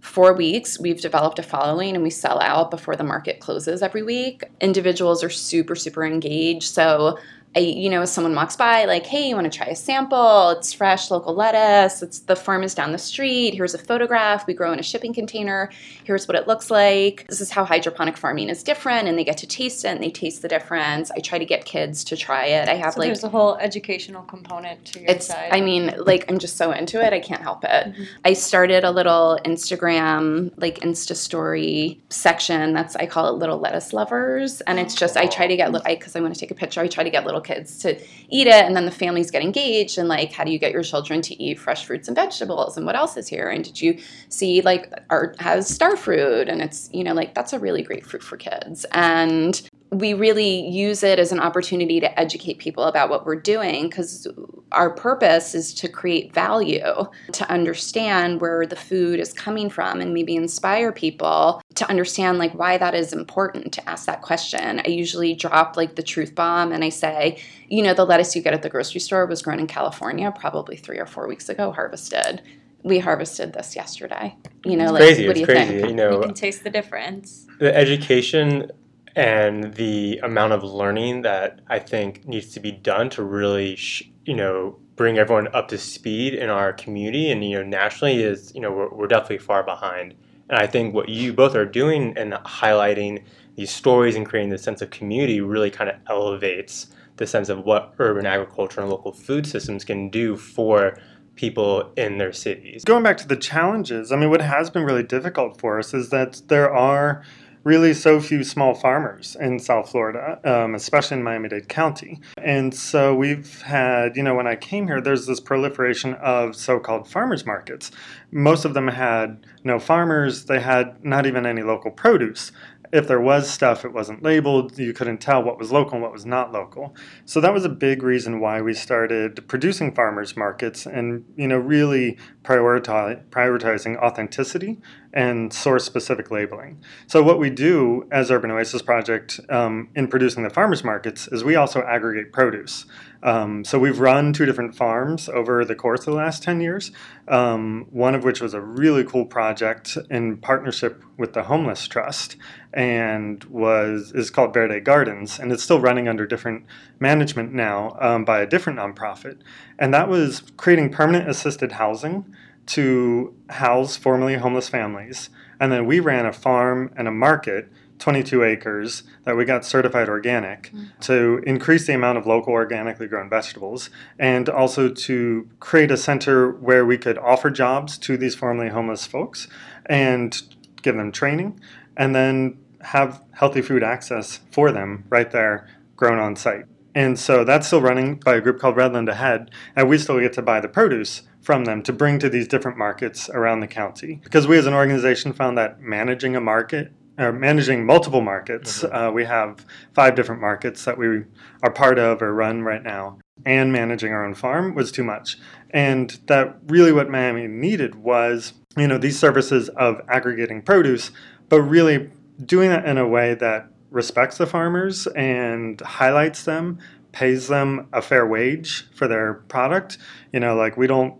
four 0.00 0.32
weeks 0.32 0.80
we've 0.80 1.00
developed 1.00 1.38
a 1.38 1.42
following 1.42 1.94
and 1.94 2.02
we 2.02 2.10
sell 2.10 2.40
out 2.40 2.70
before 2.70 2.96
the 2.96 3.04
market 3.04 3.38
closes 3.40 3.82
every 3.82 4.02
week. 4.02 4.42
Individuals 4.60 5.22
are 5.22 5.30
super 5.30 5.76
super 5.76 6.04
engaged. 6.04 6.64
So 6.64 7.18
I, 7.54 7.60
you 7.60 7.90
know, 7.90 8.04
someone 8.04 8.34
walks 8.34 8.56
by, 8.56 8.86
like, 8.86 9.04
hey, 9.06 9.28
you 9.28 9.34
want 9.34 9.50
to 9.52 9.56
try 9.56 9.66
a 9.66 9.76
sample? 9.76 10.50
It's 10.50 10.72
fresh, 10.72 11.10
local 11.10 11.34
lettuce. 11.34 12.02
It's 12.02 12.20
the 12.20 12.36
farm 12.36 12.62
is 12.62 12.74
down 12.74 12.92
the 12.92 12.98
street. 12.98 13.54
Here's 13.54 13.74
a 13.74 13.78
photograph. 13.78 14.46
We 14.46 14.54
grow 14.54 14.72
in 14.72 14.78
a 14.78 14.82
shipping 14.82 15.12
container. 15.12 15.70
Here's 16.04 16.26
what 16.26 16.34
it 16.36 16.46
looks 16.48 16.70
like. 16.70 17.26
This 17.28 17.40
is 17.40 17.50
how 17.50 17.64
hydroponic 17.64 18.16
farming 18.16 18.48
is 18.48 18.62
different, 18.62 19.06
and 19.08 19.18
they 19.18 19.24
get 19.24 19.36
to 19.38 19.46
taste 19.46 19.84
it 19.84 19.88
and 19.88 20.02
they 20.02 20.10
taste 20.10 20.40
the 20.42 20.48
difference. 20.48 21.10
I 21.10 21.18
try 21.20 21.38
to 21.38 21.44
get 21.44 21.64
kids 21.64 22.04
to 22.04 22.16
try 22.16 22.46
it. 22.46 22.68
I 22.68 22.74
have 22.74 22.94
So 22.94 23.00
like 23.00 23.08
there's 23.08 23.24
a 23.24 23.28
whole 23.28 23.56
educational 23.56 24.22
component 24.22 24.84
to 24.86 25.00
your 25.00 25.10
it's 25.10 25.26
side. 25.26 25.50
i 25.52 25.60
mean 25.60 25.92
like 25.98 26.30
i'm 26.30 26.38
just 26.38 26.56
so 26.56 26.72
into 26.72 27.04
it 27.04 27.12
i 27.12 27.20
can't 27.20 27.42
help 27.42 27.64
it 27.64 27.92
Mhm. 27.92 28.06
i 28.24 28.32
started 28.32 28.84
a 28.84 28.90
little 28.90 29.38
instagram 29.44 30.52
like 30.56 30.78
insta 30.80 31.14
story 31.14 32.00
section 32.08 32.72
that's 32.72 32.96
i 32.96 33.06
call 33.06 33.28
it 33.28 33.32
little 33.38 33.58
lettuce 33.58 33.92
lovers 33.92 34.60
and 34.62 34.78
it's 34.78 34.94
just 34.94 35.16
i 35.16 35.26
try 35.26 35.46
to 35.46 35.56
get 35.56 35.72
because 35.84 36.16
I, 36.16 36.20
want 36.20 36.34
to 36.34 36.40
take 36.40 36.50
a 36.50 36.54
picture 36.54 36.80
i 36.80 36.86
try 36.88 37.04
to 37.04 37.10
get 37.10 37.24
little 37.24 37.40
kids 37.42 37.78
to 37.78 38.00
eat 38.28 38.46
it 38.46 38.64
and 38.64 38.74
then 38.74 38.86
the 38.86 38.90
families 38.90 39.30
get 39.30 39.42
engaged 39.42 39.98
and 39.98 40.08
like 40.08 40.32
how 40.32 40.44
do 40.44 40.50
you 40.50 40.58
get 40.58 40.72
your 40.72 40.82
children 40.82 41.20
to 41.22 41.42
eat 41.42 41.58
fresh 41.58 41.84
fruits 41.84 42.08
and 42.08 42.14
vegetables 42.14 42.76
and 42.76 42.86
what 42.86 42.96
else 42.96 43.16
is 43.16 43.28
here? 43.28 43.48
And 43.48 43.64
did 43.64 43.80
you 43.80 43.98
see 44.28 44.62
like 44.62 44.92
art 45.10 45.40
has 45.40 45.68
star 45.68 45.96
fruit 45.96 46.48
and 46.48 46.62
it's 46.62 46.88
you 46.92 47.04
know 47.04 47.14
like 47.14 47.34
that's 47.34 47.52
a 47.52 47.58
really 47.58 47.82
great 47.82 48.06
fruit 48.06 48.22
for 48.22 48.36
kids. 48.36 48.86
And 48.92 49.60
we 49.92 50.14
really 50.14 50.66
use 50.70 51.02
it 51.02 51.18
as 51.18 51.32
an 51.32 51.38
opportunity 51.38 52.00
to 52.00 52.18
educate 52.18 52.58
people 52.58 52.84
about 52.84 53.10
what 53.10 53.26
we're 53.26 53.36
doing 53.36 53.90
because 53.90 54.26
our 54.72 54.88
purpose 54.88 55.54
is 55.54 55.74
to 55.74 55.86
create 55.86 56.32
value, 56.32 57.04
to 57.32 57.50
understand 57.50 58.40
where 58.40 58.64
the 58.64 58.74
food 58.74 59.20
is 59.20 59.34
coming 59.34 59.68
from 59.68 60.00
and 60.00 60.14
maybe 60.14 60.34
inspire 60.34 60.92
people 60.92 61.60
to 61.74 61.86
understand 61.90 62.38
like 62.38 62.54
why 62.54 62.78
that 62.78 62.94
is 62.94 63.12
important 63.12 63.70
to 63.74 63.86
ask 63.86 64.06
that 64.06 64.22
question. 64.22 64.80
I 64.86 64.88
usually 64.88 65.34
drop 65.34 65.76
like 65.76 65.96
the 65.96 66.02
truth 66.02 66.34
bomb 66.34 66.72
and 66.72 66.82
I 66.82 66.88
say, 66.88 67.38
you 67.68 67.82
know, 67.82 67.92
the 67.92 68.06
lettuce 68.06 68.34
you 68.34 68.40
get 68.40 68.54
at 68.54 68.62
the 68.62 68.70
grocery 68.70 69.00
store 69.00 69.26
was 69.26 69.42
grown 69.42 69.60
in 69.60 69.66
California 69.66 70.32
probably 70.34 70.76
3 70.78 70.98
or 71.00 71.06
4 71.06 71.28
weeks 71.28 71.50
ago 71.50 71.70
harvested. 71.70 72.40
We 72.82 72.98
harvested 72.98 73.52
this 73.52 73.76
yesterday. 73.76 74.34
You 74.64 74.76
know, 74.78 74.84
It's 74.84 74.92
like 74.92 75.02
crazy. 75.02 75.26
what 75.28 75.36
It's 75.36 75.46
do 75.46 75.52
you 75.52 75.58
crazy. 75.58 75.76
think? 75.80 75.88
You 75.90 75.94
know, 75.94 76.12
you 76.16 76.22
can 76.22 76.34
taste 76.34 76.64
the 76.64 76.70
difference. 76.70 77.46
the 77.60 77.76
education 77.76 78.70
and 79.14 79.74
the 79.74 80.18
amount 80.22 80.52
of 80.52 80.62
learning 80.62 81.22
that 81.22 81.60
I 81.68 81.78
think 81.78 82.26
needs 82.26 82.52
to 82.54 82.60
be 82.60 82.72
done 82.72 83.10
to 83.10 83.22
really, 83.22 83.76
sh- 83.76 84.10
you 84.24 84.34
know, 84.34 84.78
bring 84.96 85.18
everyone 85.18 85.48
up 85.54 85.68
to 85.68 85.78
speed 85.78 86.34
in 86.34 86.48
our 86.48 86.72
community 86.72 87.30
and 87.30 87.42
you 87.42 87.56
know 87.56 87.62
nationally 87.62 88.22
is 88.22 88.54
you 88.54 88.60
know 88.60 88.70
we're, 88.70 88.90
we're 88.90 89.06
definitely 89.06 89.38
far 89.38 89.62
behind. 89.62 90.14
And 90.48 90.58
I 90.58 90.66
think 90.66 90.94
what 90.94 91.08
you 91.08 91.32
both 91.32 91.54
are 91.54 91.64
doing 91.64 92.16
and 92.16 92.32
highlighting 92.32 93.24
these 93.56 93.70
stories 93.70 94.16
and 94.16 94.26
creating 94.26 94.50
this 94.50 94.62
sense 94.62 94.82
of 94.82 94.90
community 94.90 95.40
really 95.40 95.70
kind 95.70 95.88
of 95.88 95.96
elevates 96.08 96.88
the 97.16 97.26
sense 97.26 97.48
of 97.48 97.64
what 97.64 97.94
urban 97.98 98.26
agriculture 98.26 98.80
and 98.80 98.90
local 98.90 99.12
food 99.12 99.46
systems 99.46 99.84
can 99.84 100.08
do 100.08 100.36
for 100.36 100.98
people 101.34 101.92
in 101.96 102.18
their 102.18 102.32
cities. 102.32 102.84
Going 102.84 103.02
back 103.02 103.16
to 103.18 103.28
the 103.28 103.36
challenges, 103.36 104.12
I 104.12 104.16
mean, 104.16 104.30
what 104.30 104.40
has 104.40 104.70
been 104.70 104.84
really 104.84 105.02
difficult 105.02 105.58
for 105.58 105.78
us 105.78 105.94
is 105.94 106.10
that 106.10 106.42
there 106.48 106.72
are 106.72 107.22
really 107.64 107.94
so 107.94 108.20
few 108.20 108.42
small 108.42 108.74
farmers 108.74 109.36
in 109.40 109.58
South 109.58 109.90
Florida, 109.90 110.40
um, 110.44 110.74
especially 110.74 111.18
in 111.18 111.22
Miami 111.22 111.48
Dade 111.48 111.68
County. 111.68 112.20
And 112.38 112.74
so 112.74 113.14
we've 113.14 113.62
had, 113.62 114.16
you 114.16 114.22
know, 114.22 114.34
when 114.34 114.46
I 114.46 114.56
came 114.56 114.86
here, 114.86 115.00
there's 115.00 115.26
this 115.26 115.40
proliferation 115.40 116.14
of 116.14 116.56
so 116.56 116.78
called 116.78 117.08
farmers 117.08 117.46
markets. 117.46 117.90
Most 118.30 118.64
of 118.64 118.74
them 118.74 118.88
had 118.88 119.46
no 119.64 119.78
farmers, 119.78 120.46
they 120.46 120.60
had 120.60 121.04
not 121.04 121.26
even 121.26 121.46
any 121.46 121.62
local 121.62 121.90
produce. 121.90 122.52
If 122.92 123.08
there 123.08 123.20
was 123.22 123.48
stuff, 123.48 123.86
it 123.86 123.94
wasn't 123.94 124.22
labeled. 124.22 124.78
You 124.78 124.92
couldn't 124.92 125.16
tell 125.16 125.42
what 125.42 125.58
was 125.58 125.72
local 125.72 125.94
and 125.94 126.02
what 126.02 126.12
was 126.12 126.26
not 126.26 126.52
local. 126.52 126.94
So 127.24 127.40
that 127.40 127.54
was 127.54 127.64
a 127.64 127.70
big 127.70 128.02
reason 128.02 128.38
why 128.38 128.60
we 128.60 128.74
started 128.74 129.48
producing 129.48 129.94
farmers 129.94 130.36
markets 130.36 130.84
and, 130.84 131.24
you 131.34 131.48
know, 131.48 131.56
really 131.56 132.18
prioritizing 132.44 133.96
authenticity 133.96 134.78
and 135.12 135.52
source 135.52 135.84
specific 135.84 136.30
labeling. 136.30 136.82
So, 137.06 137.22
what 137.22 137.38
we 137.38 137.50
do 137.50 138.08
as 138.10 138.30
Urban 138.30 138.50
Oasis 138.50 138.82
Project 138.82 139.40
um, 139.48 139.88
in 139.94 140.08
producing 140.08 140.42
the 140.42 140.50
farmers 140.50 140.82
markets 140.82 141.28
is 141.28 141.44
we 141.44 141.54
also 141.54 141.82
aggregate 141.82 142.32
produce. 142.32 142.86
Um, 143.22 143.64
so, 143.64 143.78
we've 143.78 144.00
run 144.00 144.32
two 144.32 144.46
different 144.46 144.74
farms 144.74 145.28
over 145.28 145.64
the 145.64 145.74
course 145.74 146.00
of 146.00 146.06
the 146.06 146.12
last 146.14 146.42
10 146.42 146.60
years, 146.60 146.92
um, 147.28 147.86
one 147.90 148.14
of 148.14 148.24
which 148.24 148.40
was 148.40 148.54
a 148.54 148.60
really 148.60 149.04
cool 149.04 149.26
project 149.26 149.98
in 150.10 150.38
partnership 150.38 151.02
with 151.18 151.34
the 151.34 151.44
Homeless 151.44 151.86
Trust 151.86 152.36
and 152.72 153.44
was 153.44 154.12
is 154.14 154.30
called 154.30 154.54
Verde 154.54 154.80
Gardens, 154.80 155.38
and 155.38 155.52
it's 155.52 155.62
still 155.62 155.80
running 155.80 156.08
under 156.08 156.26
different 156.26 156.64
management 156.98 157.52
now 157.52 157.96
um, 158.00 158.24
by 158.24 158.40
a 158.40 158.46
different 158.46 158.78
nonprofit. 158.78 159.38
And 159.78 159.92
that 159.92 160.08
was 160.08 160.42
creating 160.56 160.90
permanent 160.90 161.28
assisted 161.28 161.72
housing 161.72 162.24
to 162.66 163.34
house 163.50 163.96
formerly 163.96 164.36
homeless 164.36 164.68
families. 164.68 165.30
And 165.60 165.70
then 165.70 165.86
we 165.86 166.00
ran 166.00 166.26
a 166.26 166.32
farm 166.32 166.92
and 166.96 167.06
a 167.06 167.12
market, 167.12 167.70
22 167.98 168.42
acres, 168.42 169.04
that 169.24 169.36
we 169.36 169.44
got 169.44 169.64
certified 169.64 170.08
organic 170.08 170.72
mm. 170.72 170.88
to 171.00 171.42
increase 171.46 171.86
the 171.86 171.94
amount 171.94 172.18
of 172.18 172.26
local 172.26 172.52
organically 172.52 173.06
grown 173.06 173.28
vegetables 173.28 173.90
and 174.18 174.48
also 174.48 174.88
to 174.88 175.48
create 175.60 175.90
a 175.90 175.96
center 175.96 176.50
where 176.50 176.84
we 176.84 176.98
could 176.98 177.18
offer 177.18 177.50
jobs 177.50 177.96
to 177.98 178.16
these 178.16 178.34
formerly 178.34 178.70
homeless 178.70 179.06
folks 179.06 179.46
and 179.86 180.42
give 180.82 180.96
them 180.96 181.12
training 181.12 181.60
and 181.96 182.14
then 182.14 182.58
have 182.80 183.22
healthy 183.32 183.62
food 183.62 183.82
access 183.82 184.40
for 184.50 184.72
them 184.72 185.04
right 185.08 185.30
there, 185.30 185.68
grown 185.96 186.18
on 186.18 186.34
site. 186.34 186.64
And 186.94 187.18
so 187.18 187.44
that's 187.44 187.66
still 187.66 187.80
running 187.80 188.16
by 188.16 188.34
a 188.34 188.40
group 188.40 188.58
called 188.58 188.76
Redland 188.76 189.08
Ahead, 189.08 189.50
and 189.74 189.88
we 189.88 189.96
still 189.96 190.20
get 190.20 190.32
to 190.34 190.42
buy 190.42 190.60
the 190.60 190.68
produce 190.68 191.22
from 191.42 191.64
them 191.64 191.82
to 191.82 191.92
bring 191.92 192.18
to 192.20 192.28
these 192.28 192.48
different 192.48 192.78
markets 192.78 193.28
around 193.28 193.60
the 193.60 193.66
county. 193.66 194.20
Because 194.22 194.46
we 194.46 194.56
as 194.56 194.66
an 194.66 194.74
organization 194.74 195.32
found 195.32 195.58
that 195.58 195.80
managing 195.80 196.36
a 196.36 196.40
market, 196.40 196.92
or 197.18 197.32
managing 197.32 197.84
multiple 197.84 198.22
markets, 198.22 198.84
uh, 198.84 199.10
we 199.12 199.24
have 199.24 199.66
five 199.92 200.14
different 200.14 200.40
markets 200.40 200.84
that 200.84 200.96
we 200.96 201.24
are 201.62 201.70
part 201.70 201.98
of 201.98 202.22
or 202.22 202.32
run 202.32 202.62
right 202.62 202.82
now, 202.82 203.18
and 203.44 203.72
managing 203.72 204.12
our 204.12 204.24
own 204.24 204.34
farm 204.34 204.74
was 204.74 204.90
too 204.90 205.04
much. 205.04 205.36
And 205.70 206.18
that 206.26 206.56
really 206.68 206.92
what 206.92 207.10
Miami 207.10 207.46
needed 207.48 207.96
was, 207.96 208.54
you 208.76 208.86
know, 208.86 208.98
these 208.98 209.18
services 209.18 209.68
of 209.70 210.00
aggregating 210.08 210.62
produce, 210.62 211.10
but 211.48 211.60
really 211.62 212.10
doing 212.44 212.70
that 212.70 212.86
in 212.86 212.96
a 212.98 213.06
way 213.06 213.34
that 213.34 213.68
respects 213.90 214.38
the 214.38 214.46
farmers 214.46 215.06
and 215.08 215.80
highlights 215.82 216.44
them, 216.44 216.78
pays 217.12 217.48
them 217.48 217.88
a 217.92 218.00
fair 218.00 218.26
wage 218.26 218.88
for 218.94 219.06
their 219.06 219.34
product. 219.34 219.98
You 220.32 220.40
know, 220.40 220.56
like 220.56 220.78
we 220.78 220.86
don't 220.86 221.14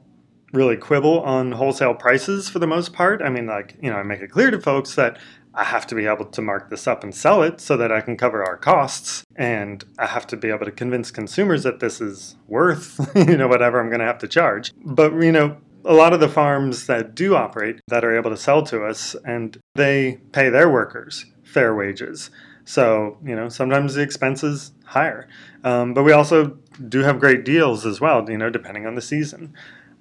really 0.52 0.76
quibble 0.76 1.20
on 1.20 1.52
wholesale 1.52 1.94
prices 1.94 2.48
for 2.48 2.58
the 2.58 2.66
most 2.66 2.92
part. 2.92 3.22
I 3.22 3.30
mean, 3.30 3.46
like, 3.46 3.76
you 3.80 3.90
know, 3.90 3.96
I 3.96 4.02
make 4.02 4.20
it 4.20 4.30
clear 4.30 4.50
to 4.50 4.60
folks 4.60 4.94
that 4.94 5.18
I 5.54 5.64
have 5.64 5.86
to 5.88 5.94
be 5.94 6.06
able 6.06 6.26
to 6.26 6.42
mark 6.42 6.70
this 6.70 6.86
up 6.86 7.04
and 7.04 7.14
sell 7.14 7.42
it 7.42 7.60
so 7.60 7.76
that 7.76 7.92
I 7.92 8.00
can 8.00 8.16
cover 8.16 8.44
our 8.44 8.56
costs. 8.56 9.24
And 9.36 9.84
I 9.98 10.06
have 10.06 10.26
to 10.28 10.36
be 10.36 10.48
able 10.48 10.64
to 10.64 10.72
convince 10.72 11.10
consumers 11.10 11.62
that 11.62 11.80
this 11.80 12.00
is 12.00 12.36
worth, 12.48 13.10
you 13.14 13.36
know, 13.36 13.48
whatever 13.48 13.80
I'm 13.80 13.88
going 13.88 14.00
to 14.00 14.06
have 14.06 14.18
to 14.18 14.28
charge. 14.28 14.72
But, 14.84 15.12
you 15.14 15.32
know, 15.32 15.56
a 15.84 15.94
lot 15.94 16.12
of 16.12 16.20
the 16.20 16.28
farms 16.28 16.86
that 16.86 17.14
do 17.14 17.34
operate 17.34 17.80
that 17.88 18.04
are 18.04 18.16
able 18.16 18.30
to 18.30 18.36
sell 18.36 18.62
to 18.64 18.84
us 18.84 19.16
and 19.24 19.58
they 19.74 20.20
pay 20.32 20.48
their 20.48 20.70
workers 20.70 21.26
fair 21.42 21.74
wages. 21.74 22.30
So, 22.64 23.18
you 23.24 23.34
know, 23.34 23.48
sometimes 23.48 23.94
the 23.94 24.02
expense 24.02 24.42
is 24.42 24.72
higher. 24.84 25.28
Um, 25.64 25.94
but 25.94 26.04
we 26.04 26.12
also 26.12 26.58
do 26.88 27.00
have 27.00 27.20
great 27.20 27.44
deals 27.44 27.84
as 27.84 28.00
well, 28.00 28.28
you 28.30 28.38
know, 28.38 28.50
depending 28.50 28.86
on 28.86 28.94
the 28.94 29.02
season. 29.02 29.54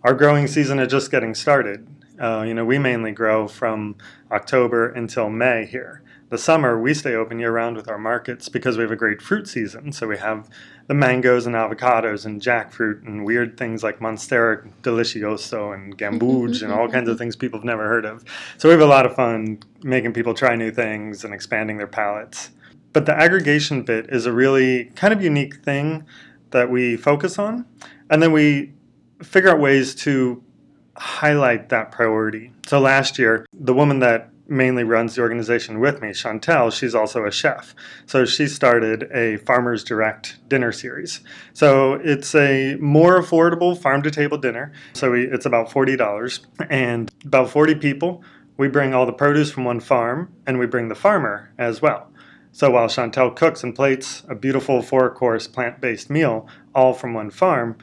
Our 0.04 0.16
growing 0.16 0.48
season 0.48 0.80
is 0.80 0.88
just 0.88 1.12
getting 1.12 1.36
started. 1.36 1.88
Uh, 2.20 2.44
you 2.48 2.56
know, 2.56 2.66
we 2.66 2.80
mainly 2.80 3.12
grow 3.12 3.48
from 3.48 3.96
October 4.32 4.90
until 4.90 5.30
May 5.30 5.66
here. 5.66 6.02
the 6.30 6.38
summer, 6.38 6.80
we 6.80 6.94
stay 6.94 7.14
open 7.14 7.40
year 7.40 7.52
round 7.52 7.76
with 7.76 7.90
our 7.90 7.98
markets 7.98 8.48
because 8.48 8.78
we 8.78 8.84
have 8.84 8.92
a 8.92 8.96
great 8.96 9.22
fruit 9.22 9.48
season. 9.48 9.92
So 9.92 10.08
we 10.08 10.18
have 10.18 10.50
the 10.88 10.94
mangoes 10.94 11.46
and 11.46 11.56
avocados 11.56 12.26
and 12.26 12.42
jackfruit 12.42 13.06
and 13.06 13.26
weird 13.26 13.58
things 13.58 13.84
like 13.84 14.00
Monstera 14.00 14.72
deliciosa 14.82 15.76
and 15.76 15.96
gamboge 15.98 16.64
and 16.64 16.72
all 16.72 16.88
kinds 16.88 17.10
of 17.10 17.18
things 17.18 17.36
people 17.36 17.60
have 17.60 17.66
never 17.66 17.88
heard 17.88 18.06
of. 18.06 18.24
So 18.58 18.70
we 18.70 18.74
have 18.74 18.82
a 18.82 18.86
lot 18.86 19.06
of 19.06 19.14
fun 19.14 19.60
making 19.84 20.14
people 20.14 20.34
try 20.34 20.56
new 20.56 20.72
things 20.72 21.24
and 21.26 21.34
expanding 21.34 21.78
their 21.78 21.86
palates. 21.86 22.52
But 22.94 23.06
the 23.06 23.14
aggregation 23.14 23.84
bit 23.84 24.10
is 24.10 24.26
a 24.26 24.32
really 24.32 24.86
kind 24.96 25.14
of 25.14 25.22
unique 25.22 25.58
thing 25.64 26.06
that 26.52 26.70
we 26.72 26.98
focus 26.98 27.38
on. 27.38 27.66
And 28.10 28.24
then 28.24 28.32
we 28.32 28.72
figure 29.24 29.50
out 29.50 29.60
ways 29.60 29.96
to 29.96 30.44
highlight 30.98 31.70
that 31.70 31.92
priority. 31.92 32.52
So 32.68 32.80
last 32.80 33.18
year, 33.18 33.46
the 33.54 33.74
woman 33.74 34.00
that 34.00 34.30
mainly 34.48 34.84
runs 34.84 35.16
the 35.16 35.22
organization 35.22 35.80
with 35.80 36.02
me, 36.02 36.10
Chantel, 36.10 36.72
she's 36.72 36.94
also 36.94 37.26
a 37.26 37.32
chef. 37.32 37.74
So 38.06 38.26
she 38.26 38.48
started 38.48 39.10
a 39.14 39.38
Farmers 39.38 39.84
Direct 39.84 40.38
dinner 40.50 40.74
series. 40.74 41.22
So 41.54 41.94
it's 41.94 42.36
a 42.36 42.76
more 42.76 43.20
affordable 43.20 43.78
farm 43.78 44.02
to 44.04 44.12
table 44.12 44.38
dinner. 44.38 44.74
So 44.94 45.12
we, 45.12 45.26
it's 45.26 45.46
about 45.46 45.70
$40 45.70 46.46
and 46.70 47.10
about 47.26 47.50
40 47.50 47.76
people. 47.76 48.24
We 48.58 48.68
bring 48.68 48.94
all 48.94 49.06
the 49.06 49.14
produce 49.14 49.52
from 49.52 49.64
one 49.64 49.80
farm 49.80 50.34
and 50.46 50.60
we 50.60 50.66
bring 50.66 50.90
the 50.90 50.96
farmer 50.96 51.54
as 51.58 51.82
well. 51.82 52.12
So 52.52 52.70
while 52.72 52.88
Chantel 52.88 53.34
cooks 53.34 53.64
and 53.64 53.74
plates 53.74 54.24
a 54.28 54.36
beautiful 54.36 54.82
four 54.82 55.10
course 55.10 55.48
plant 55.48 55.80
based 55.80 56.10
meal, 56.10 56.48
all 56.76 56.94
from 56.94 57.14
one 57.14 57.30
farm, 57.30 57.78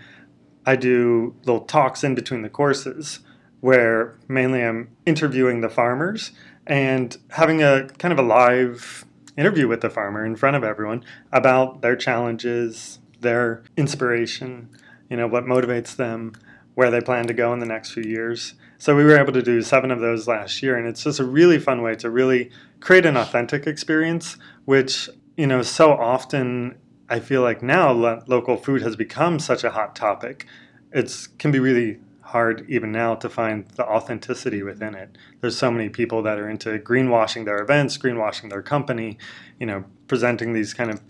I 0.68 0.76
do 0.76 1.34
little 1.46 1.62
talks 1.62 2.04
in 2.04 2.14
between 2.14 2.42
the 2.42 2.50
courses 2.50 3.20
where 3.60 4.18
mainly 4.28 4.62
I'm 4.62 4.90
interviewing 5.06 5.62
the 5.62 5.70
farmers 5.70 6.32
and 6.66 7.16
having 7.30 7.62
a 7.62 7.88
kind 7.96 8.12
of 8.12 8.18
a 8.18 8.28
live 8.28 9.06
interview 9.38 9.66
with 9.66 9.80
the 9.80 9.88
farmer 9.88 10.26
in 10.26 10.36
front 10.36 10.56
of 10.56 10.64
everyone 10.64 11.06
about 11.32 11.80
their 11.80 11.96
challenges, 11.96 12.98
their 13.20 13.62
inspiration, 13.78 14.68
you 15.08 15.16
know, 15.16 15.26
what 15.26 15.44
motivates 15.44 15.96
them, 15.96 16.34
where 16.74 16.90
they 16.90 17.00
plan 17.00 17.26
to 17.28 17.32
go 17.32 17.50
in 17.54 17.60
the 17.60 17.66
next 17.66 17.92
few 17.92 18.02
years. 18.02 18.52
So 18.76 18.94
we 18.94 19.04
were 19.04 19.18
able 19.18 19.32
to 19.32 19.42
do 19.42 19.62
seven 19.62 19.90
of 19.90 20.00
those 20.00 20.28
last 20.28 20.62
year, 20.62 20.76
and 20.76 20.86
it's 20.86 21.04
just 21.04 21.18
a 21.18 21.24
really 21.24 21.58
fun 21.58 21.80
way 21.80 21.94
to 21.94 22.10
really 22.10 22.50
create 22.80 23.06
an 23.06 23.16
authentic 23.16 23.66
experience, 23.66 24.36
which, 24.66 25.08
you 25.34 25.46
know, 25.46 25.62
so 25.62 25.92
often 25.92 26.76
I 27.08 27.20
feel 27.20 27.42
like 27.42 27.62
now 27.62 27.90
lo- 27.92 28.22
local 28.26 28.56
food 28.56 28.82
has 28.82 28.96
become 28.96 29.38
such 29.38 29.64
a 29.64 29.70
hot 29.70 29.96
topic. 29.96 30.46
It 30.92 31.28
can 31.38 31.50
be 31.50 31.58
really 31.58 31.98
hard 32.22 32.68
even 32.68 32.92
now 32.92 33.14
to 33.14 33.28
find 33.28 33.66
the 33.76 33.84
authenticity 33.86 34.62
within 34.62 34.94
it. 34.94 35.16
There's 35.40 35.56
so 35.56 35.70
many 35.70 35.88
people 35.88 36.22
that 36.22 36.38
are 36.38 36.48
into 36.48 36.78
greenwashing 36.78 37.46
their 37.46 37.58
events, 37.58 37.96
greenwashing 37.96 38.50
their 38.50 38.62
company, 38.62 39.16
you 39.58 39.66
know, 39.66 39.84
presenting 40.08 40.52
these 40.52 40.74
kind 40.74 40.90
of 40.90 41.00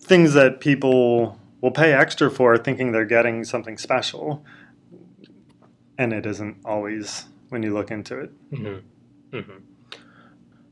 things 0.00 0.32
that 0.32 0.60
people 0.60 1.38
will 1.60 1.70
pay 1.70 1.92
extra 1.92 2.30
for 2.30 2.56
thinking 2.56 2.92
they're 2.92 3.04
getting 3.04 3.44
something 3.44 3.76
special. 3.76 4.44
And 5.98 6.14
it 6.14 6.24
isn't 6.24 6.56
always 6.64 7.26
when 7.50 7.62
you 7.62 7.74
look 7.74 7.90
into 7.90 8.18
it. 8.18 8.50
Mm-hmm. 8.50 9.36
Mm-hmm. 9.36 9.71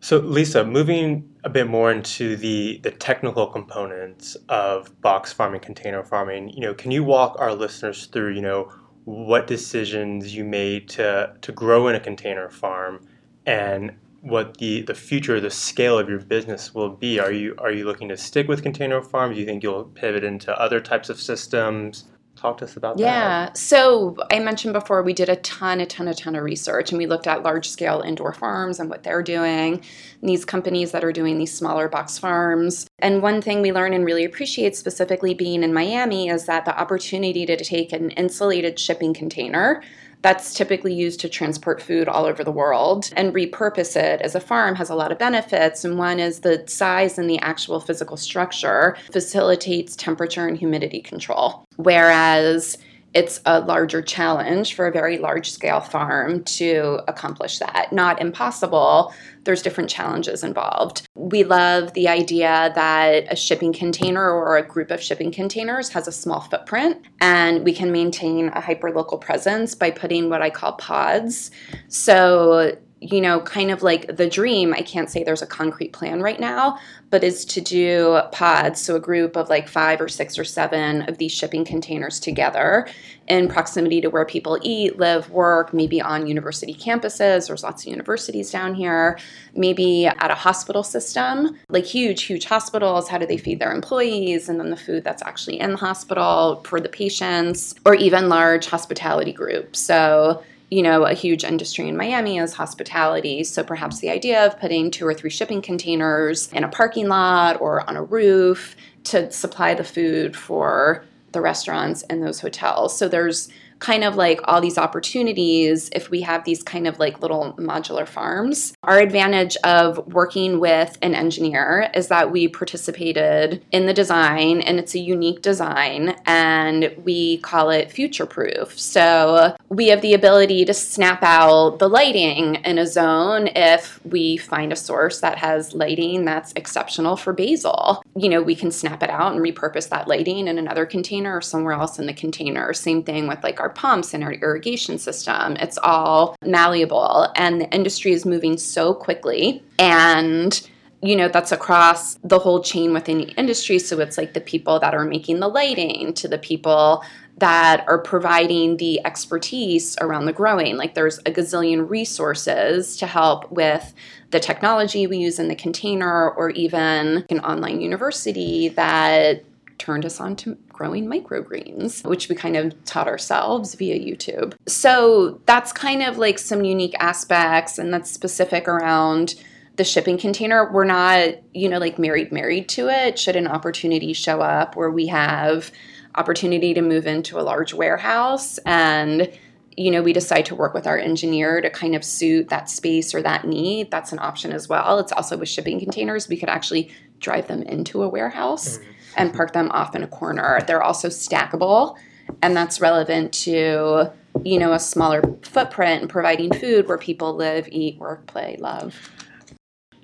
So, 0.02 0.18
Lisa, 0.18 0.64
moving 0.64 1.28
a 1.44 1.50
bit 1.50 1.68
more 1.68 1.92
into 1.92 2.34
the 2.36 2.80
the 2.82 2.90
technical 2.90 3.46
components 3.46 4.36
of 4.48 4.98
box 5.02 5.32
farming, 5.32 5.60
container 5.60 6.02
farming, 6.02 6.50
you 6.50 6.60
know, 6.60 6.74
can 6.74 6.90
you 6.90 7.04
walk 7.04 7.36
our 7.38 7.54
listeners 7.54 8.06
through, 8.06 8.34
you 8.34 8.40
know, 8.40 8.72
what 9.04 9.46
decisions 9.46 10.34
you 10.34 10.44
made 10.44 10.88
to 10.90 11.34
to 11.42 11.52
grow 11.52 11.88
in 11.88 11.94
a 11.94 12.00
container 12.00 12.48
farm 12.48 13.06
and 13.46 13.92
what 14.22 14.58
the, 14.58 14.82
the 14.82 14.94
future, 14.94 15.40
the 15.40 15.50
scale 15.50 15.98
of 15.98 16.08
your 16.08 16.18
business 16.18 16.74
will 16.74 16.90
be. 16.90 17.18
Are 17.18 17.32
you 17.32 17.54
are 17.58 17.72
you 17.72 17.84
looking 17.84 18.08
to 18.08 18.16
stick 18.16 18.48
with 18.48 18.62
container 18.62 19.02
farms? 19.02 19.34
Do 19.34 19.40
you 19.40 19.46
think 19.46 19.62
you'll 19.62 19.84
pivot 19.84 20.24
into 20.24 20.52
other 20.58 20.80
types 20.80 21.08
of 21.10 21.20
systems? 21.20 22.04
Talk 22.40 22.56
to 22.58 22.64
us 22.64 22.74
about 22.74 22.98
yeah. 22.98 23.04
that. 23.04 23.48
Yeah. 23.48 23.52
So 23.52 24.16
I 24.30 24.38
mentioned 24.38 24.72
before 24.72 25.02
we 25.02 25.12
did 25.12 25.28
a 25.28 25.36
ton, 25.36 25.78
a 25.78 25.84
ton, 25.84 26.08
a 26.08 26.14
ton 26.14 26.34
of 26.34 26.42
research 26.42 26.90
and 26.90 26.96
we 26.96 27.06
looked 27.06 27.26
at 27.26 27.42
large 27.42 27.68
scale 27.68 28.00
indoor 28.00 28.32
farms 28.32 28.80
and 28.80 28.88
what 28.88 29.02
they're 29.02 29.22
doing, 29.22 29.84
these 30.22 30.46
companies 30.46 30.92
that 30.92 31.04
are 31.04 31.12
doing 31.12 31.36
these 31.36 31.54
smaller 31.54 31.86
box 31.86 32.16
farms. 32.16 32.86
And 32.98 33.20
one 33.20 33.42
thing 33.42 33.60
we 33.60 33.72
learn 33.72 33.92
and 33.92 34.06
really 34.06 34.24
appreciate, 34.24 34.74
specifically 34.74 35.34
being 35.34 35.62
in 35.62 35.74
Miami, 35.74 36.30
is 36.30 36.46
that 36.46 36.64
the 36.64 36.78
opportunity 36.80 37.44
to 37.44 37.56
take 37.62 37.92
an 37.92 38.10
insulated 38.12 38.78
shipping 38.78 39.12
container 39.12 39.82
that's 40.22 40.54
typically 40.54 40.94
used 40.94 41.20
to 41.20 41.28
transport 41.28 41.80
food 41.80 42.08
all 42.08 42.24
over 42.24 42.44
the 42.44 42.52
world 42.52 43.10
and 43.16 43.34
repurpose 43.34 43.96
it 43.96 44.20
as 44.20 44.34
a 44.34 44.40
farm 44.40 44.74
has 44.74 44.90
a 44.90 44.94
lot 44.94 45.12
of 45.12 45.18
benefits. 45.18 45.84
And 45.84 45.98
one 45.98 46.20
is 46.20 46.40
the 46.40 46.64
size 46.66 47.18
and 47.18 47.28
the 47.28 47.38
actual 47.40 47.80
physical 47.80 48.16
structure 48.16 48.96
facilitates 49.12 49.96
temperature 49.96 50.46
and 50.46 50.58
humidity 50.58 51.00
control. 51.00 51.64
Whereas 51.76 52.76
it's 53.12 53.40
a 53.44 53.60
larger 53.60 54.02
challenge 54.02 54.74
for 54.74 54.86
a 54.86 54.92
very 54.92 55.18
large 55.18 55.50
scale 55.50 55.80
farm 55.80 56.44
to 56.44 57.00
accomplish 57.08 57.58
that. 57.58 57.92
Not 57.92 58.20
impossible, 58.20 59.12
there's 59.44 59.62
different 59.62 59.90
challenges 59.90 60.44
involved. 60.44 61.08
We 61.14 61.44
love 61.44 61.92
the 61.94 62.08
idea 62.08 62.72
that 62.74 63.24
a 63.32 63.36
shipping 63.36 63.72
container 63.72 64.30
or 64.30 64.56
a 64.56 64.66
group 64.66 64.90
of 64.90 65.02
shipping 65.02 65.32
containers 65.32 65.88
has 65.90 66.06
a 66.06 66.12
small 66.12 66.40
footprint 66.40 66.98
and 67.20 67.64
we 67.64 67.72
can 67.72 67.90
maintain 67.90 68.48
a 68.48 68.60
hyperlocal 68.60 69.20
presence 69.20 69.74
by 69.74 69.90
putting 69.90 70.28
what 70.28 70.42
I 70.42 70.50
call 70.50 70.74
pods. 70.74 71.50
So 71.88 72.76
you 73.00 73.20
know, 73.20 73.40
kind 73.40 73.70
of 73.70 73.82
like 73.82 74.14
the 74.14 74.28
dream, 74.28 74.74
I 74.74 74.82
can't 74.82 75.08
say 75.08 75.24
there's 75.24 75.40
a 75.40 75.46
concrete 75.46 75.92
plan 75.92 76.20
right 76.20 76.38
now, 76.38 76.78
but 77.08 77.24
is 77.24 77.46
to 77.46 77.60
do 77.60 78.20
pods, 78.30 78.78
so 78.78 78.94
a 78.94 79.00
group 79.00 79.36
of 79.36 79.48
like 79.48 79.68
five 79.68 80.02
or 80.02 80.08
six 80.08 80.38
or 80.38 80.44
seven 80.44 81.02
of 81.08 81.16
these 81.16 81.32
shipping 81.32 81.64
containers 81.64 82.20
together 82.20 82.86
in 83.26 83.48
proximity 83.48 84.02
to 84.02 84.10
where 84.10 84.26
people 84.26 84.58
eat, 84.60 84.98
live, 84.98 85.30
work, 85.30 85.72
maybe 85.72 86.02
on 86.02 86.26
university 86.26 86.74
campuses. 86.74 87.46
There's 87.46 87.62
lots 87.62 87.84
of 87.84 87.88
universities 87.88 88.50
down 88.50 88.74
here, 88.74 89.18
maybe 89.54 90.06
at 90.06 90.30
a 90.30 90.34
hospital 90.34 90.82
system, 90.82 91.56
like 91.70 91.84
huge, 91.84 92.24
huge 92.24 92.44
hospitals. 92.44 93.08
How 93.08 93.16
do 93.16 93.26
they 93.26 93.38
feed 93.38 93.60
their 93.60 93.72
employees? 93.72 94.48
And 94.50 94.60
then 94.60 94.68
the 94.68 94.76
food 94.76 95.04
that's 95.04 95.22
actually 95.22 95.58
in 95.58 95.70
the 95.70 95.78
hospital 95.78 96.62
for 96.66 96.80
the 96.80 96.88
patients, 96.88 97.74
or 97.86 97.94
even 97.94 98.28
large 98.28 98.66
hospitality 98.66 99.32
groups. 99.32 99.78
So, 99.78 100.42
you 100.70 100.82
know, 100.82 101.04
a 101.04 101.14
huge 101.14 101.42
industry 101.42 101.88
in 101.88 101.96
Miami 101.96 102.38
is 102.38 102.54
hospitality. 102.54 103.42
So 103.42 103.64
perhaps 103.64 103.98
the 103.98 104.10
idea 104.10 104.46
of 104.46 104.58
putting 104.60 104.90
two 104.90 105.04
or 105.06 105.12
three 105.12 105.30
shipping 105.30 105.62
containers 105.62 106.52
in 106.52 106.62
a 106.62 106.68
parking 106.68 107.08
lot 107.08 107.60
or 107.60 107.88
on 107.88 107.96
a 107.96 108.02
roof 108.02 108.76
to 109.04 109.30
supply 109.32 109.74
the 109.74 109.82
food 109.82 110.36
for 110.36 111.04
the 111.32 111.40
restaurants 111.40 112.02
and 112.04 112.22
those 112.22 112.40
hotels. 112.40 112.96
So 112.96 113.08
there's 113.08 113.48
kind 113.80 114.04
of 114.04 114.14
like 114.14 114.40
all 114.44 114.60
these 114.60 114.78
opportunities 114.78 115.88
if 115.92 116.10
we 116.10 116.20
have 116.20 116.44
these 116.44 116.62
kind 116.62 116.86
of 116.86 116.98
like 116.98 117.20
little 117.20 117.54
modular 117.54 118.06
farms. 118.06 118.74
Our 118.84 119.00
advantage 119.00 119.56
of 119.64 120.06
working 120.12 120.60
with 120.60 120.98
an 121.02 121.14
engineer 121.14 121.90
is 121.94 122.08
that 122.08 122.30
we 122.30 122.46
participated 122.46 123.64
in 123.72 123.86
the 123.86 123.94
design 123.94 124.60
and 124.60 124.78
it's 124.78 124.94
a 124.94 124.98
unique 124.98 125.42
design 125.42 126.14
and 126.26 126.94
we 127.02 127.38
call 127.38 127.70
it 127.70 127.90
future 127.90 128.26
proof. 128.26 128.78
So 128.78 129.56
we 129.68 129.88
have 129.88 130.02
the 130.02 130.14
ability 130.14 130.64
to 130.66 130.74
snap 130.74 131.22
out 131.22 131.78
the 131.78 131.88
lighting 131.88 132.56
in 132.56 132.78
a 132.78 132.86
zone 132.86 133.48
if 133.56 134.04
we 134.04 134.36
find 134.36 134.72
a 134.72 134.76
source 134.76 135.20
that 135.20 135.38
has 135.38 135.74
lighting 135.74 136.24
that's 136.24 136.52
exceptional 136.54 137.16
for 137.16 137.32
basil. 137.32 138.02
You 138.14 138.28
know, 138.28 138.42
we 138.42 138.54
can 138.54 138.70
snap 138.70 139.02
it 139.02 139.10
out 139.10 139.32
and 139.32 139.40
repurpose 139.40 139.88
that 139.88 140.08
lighting 140.08 140.48
in 140.48 140.58
another 140.58 140.84
container 140.84 141.36
or 141.36 141.40
somewhere 141.40 141.72
else 141.72 141.98
in 141.98 142.06
the 142.06 142.12
container. 142.12 142.72
Same 142.74 143.02
thing 143.02 143.26
with 143.26 143.42
like 143.42 143.60
our 143.60 143.69
pumps 143.70 144.14
and 144.14 144.22
our 144.22 144.32
irrigation 144.32 144.98
system. 144.98 145.56
It's 145.56 145.78
all 145.82 146.36
malleable, 146.42 147.28
and 147.36 147.60
the 147.60 147.70
industry 147.74 148.12
is 148.12 148.24
moving 148.24 148.58
so 148.58 148.94
quickly. 148.94 149.62
And 149.78 150.60
you 151.02 151.16
know 151.16 151.28
that's 151.28 151.52
across 151.52 152.16
the 152.16 152.38
whole 152.38 152.62
chain 152.62 152.92
within 152.92 153.18
the 153.18 153.30
industry 153.30 153.78
so 153.78 153.98
it's 154.00 154.18
like 154.18 154.34
the 154.34 154.40
people 154.40 154.78
that 154.80 154.94
are 154.94 155.04
making 155.04 155.40
the 155.40 155.48
lighting 155.48 156.12
to 156.12 156.28
the 156.28 156.38
people 156.38 157.02
that 157.38 157.84
are 157.88 157.98
providing 157.98 158.76
the 158.76 159.04
expertise 159.06 159.96
around 160.00 160.26
the 160.26 160.32
growing 160.32 160.76
like 160.76 160.94
there's 160.94 161.18
a 161.20 161.30
gazillion 161.30 161.88
resources 161.88 162.96
to 162.96 163.06
help 163.06 163.50
with 163.50 163.94
the 164.30 164.40
technology 164.40 165.06
we 165.06 165.18
use 165.18 165.38
in 165.38 165.48
the 165.48 165.54
container 165.54 166.30
or 166.32 166.50
even 166.50 167.24
an 167.30 167.40
online 167.40 167.80
university 167.80 168.68
that 168.68 169.42
turned 169.80 170.04
us 170.04 170.20
on 170.20 170.36
to 170.36 170.56
growing 170.68 171.06
microgreens, 171.06 172.06
which 172.06 172.28
we 172.28 172.36
kind 172.36 172.56
of 172.56 172.84
taught 172.84 173.08
ourselves 173.08 173.74
via 173.74 173.98
YouTube. 173.98 174.54
So 174.68 175.40
that's 175.46 175.72
kind 175.72 176.02
of 176.02 176.18
like 176.18 176.38
some 176.38 176.62
unique 176.62 176.94
aspects, 177.00 177.78
and 177.78 177.92
that's 177.92 178.10
specific 178.10 178.68
around 178.68 179.34
the 179.76 179.84
shipping 179.84 180.18
container. 180.18 180.70
We're 180.70 180.84
not, 180.84 181.30
you 181.54 181.68
know, 181.68 181.78
like 181.78 181.98
married, 181.98 182.30
married 182.30 182.68
to 182.70 182.88
it. 182.88 183.18
Should 183.18 183.36
an 183.36 183.46
opportunity 183.46 184.12
show 184.12 184.40
up 184.42 184.76
where 184.76 184.90
we 184.90 185.06
have 185.06 185.72
opportunity 186.14 186.74
to 186.74 186.82
move 186.82 187.06
into 187.06 187.40
a 187.40 187.42
large 187.42 187.72
warehouse 187.72 188.58
and 188.66 189.32
you 189.76 189.90
know, 189.90 190.02
we 190.02 190.12
decide 190.12 190.44
to 190.44 190.54
work 190.54 190.74
with 190.74 190.86
our 190.86 190.98
engineer 190.98 191.60
to 191.60 191.70
kind 191.70 191.94
of 191.94 192.04
suit 192.04 192.48
that 192.48 192.68
space 192.68 193.14
or 193.14 193.22
that 193.22 193.46
need, 193.46 193.90
that's 193.90 194.12
an 194.12 194.18
option 194.18 194.52
as 194.52 194.68
well. 194.68 194.98
It's 194.98 195.12
also 195.12 195.38
with 195.38 195.48
shipping 195.48 195.78
containers, 195.78 196.28
we 196.28 196.36
could 196.36 196.50
actually 196.50 196.92
drive 197.20 197.46
them 197.46 197.62
into 197.62 198.02
a 198.02 198.08
warehouse 198.08 198.78
Mm-hmm. 198.78 198.90
And 199.16 199.28
mm-hmm. 199.28 199.36
park 199.36 199.52
them 199.52 199.70
off 199.72 199.94
in 199.94 200.02
a 200.02 200.06
corner. 200.06 200.60
They're 200.66 200.82
also 200.82 201.08
stackable, 201.08 201.96
and 202.42 202.56
that's 202.56 202.80
relevant 202.80 203.32
to, 203.44 204.10
you 204.44 204.58
know, 204.58 204.72
a 204.72 204.78
smaller 204.78 205.22
footprint 205.42 206.02
and 206.02 206.10
providing 206.10 206.52
food 206.52 206.88
where 206.88 206.98
people 206.98 207.34
live, 207.34 207.68
eat, 207.70 207.98
work, 207.98 208.26
play, 208.26 208.56
love. 208.60 209.10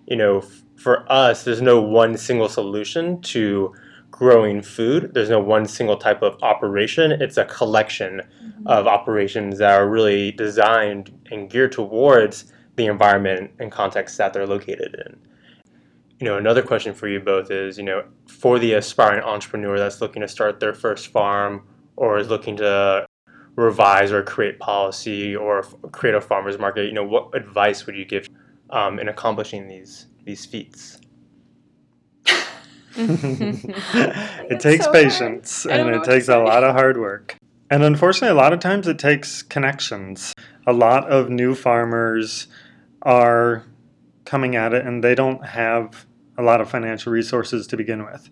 you 0.06 0.16
know, 0.16 0.38
f- 0.38 0.62
for 0.76 1.10
us, 1.10 1.44
there's 1.44 1.62
no 1.62 1.80
one 1.80 2.16
single 2.16 2.48
solution 2.48 3.20
to 3.20 3.74
growing 4.10 4.62
food. 4.62 5.12
There's 5.12 5.28
no 5.28 5.40
one 5.40 5.66
single 5.66 5.96
type 5.96 6.22
of 6.22 6.42
operation. 6.42 7.12
It's 7.12 7.36
a 7.36 7.44
collection 7.44 8.22
mm-hmm. 8.42 8.66
of 8.66 8.86
operations 8.86 9.58
that 9.58 9.78
are 9.78 9.88
really 9.88 10.32
designed 10.32 11.12
and 11.30 11.50
geared 11.50 11.72
towards 11.72 12.52
the 12.76 12.86
environment 12.86 13.50
and 13.58 13.70
context 13.72 14.16
that 14.18 14.32
they're 14.32 14.46
located 14.46 14.94
in. 15.06 15.18
You 16.18 16.26
know, 16.26 16.38
another 16.38 16.62
question 16.62 16.94
for 16.94 17.08
you 17.08 17.20
both 17.20 17.50
is, 17.50 17.76
you 17.76 17.84
know, 17.84 18.04
for 18.26 18.58
the 18.58 18.72
aspiring 18.74 19.22
entrepreneur 19.22 19.78
that's 19.78 20.00
looking 20.00 20.22
to 20.22 20.28
start 20.28 20.60
their 20.60 20.72
first 20.72 21.08
farm 21.08 21.66
or 21.96 22.18
is 22.18 22.28
looking 22.28 22.56
to 22.56 23.06
revise 23.54 24.12
or 24.12 24.22
create 24.22 24.58
policy 24.58 25.36
or 25.36 25.60
f- 25.60 25.74
create 25.92 26.14
a 26.14 26.20
farmer's 26.20 26.58
market, 26.58 26.86
you 26.86 26.92
know, 26.92 27.04
what 27.04 27.34
advice 27.34 27.84
would 27.86 27.96
you 27.96 28.04
give 28.04 28.28
um, 28.70 28.98
in 28.98 29.08
accomplishing 29.08 29.68
these 29.68 30.06
these 30.24 30.46
feats? 30.46 30.98
it 32.96 33.66
It's 34.50 34.62
takes 34.62 34.86
so 34.86 34.92
patience 34.92 35.66
and 35.66 35.90
it 35.90 36.04
takes 36.04 36.28
a 36.28 36.38
lot 36.38 36.64
of 36.64 36.74
hard 36.74 36.96
work. 36.96 37.36
And 37.70 37.82
unfortunately, 37.82 38.28
a 38.28 38.40
lot 38.40 38.54
of 38.54 38.60
times 38.60 38.88
it 38.88 38.98
takes 38.98 39.42
connections. 39.42 40.32
A 40.66 40.72
lot 40.72 41.10
of 41.10 41.28
new 41.28 41.54
farmers 41.54 42.46
are 43.02 43.64
coming 44.26 44.56
at 44.56 44.74
it 44.74 44.84
and 44.84 45.02
they 45.02 45.14
don't 45.14 45.44
have 45.46 46.06
a 46.36 46.42
lot 46.42 46.60
of 46.60 46.68
financial 46.68 47.12
resources 47.12 47.66
to 47.68 47.76
begin 47.76 48.04
with. 48.04 48.28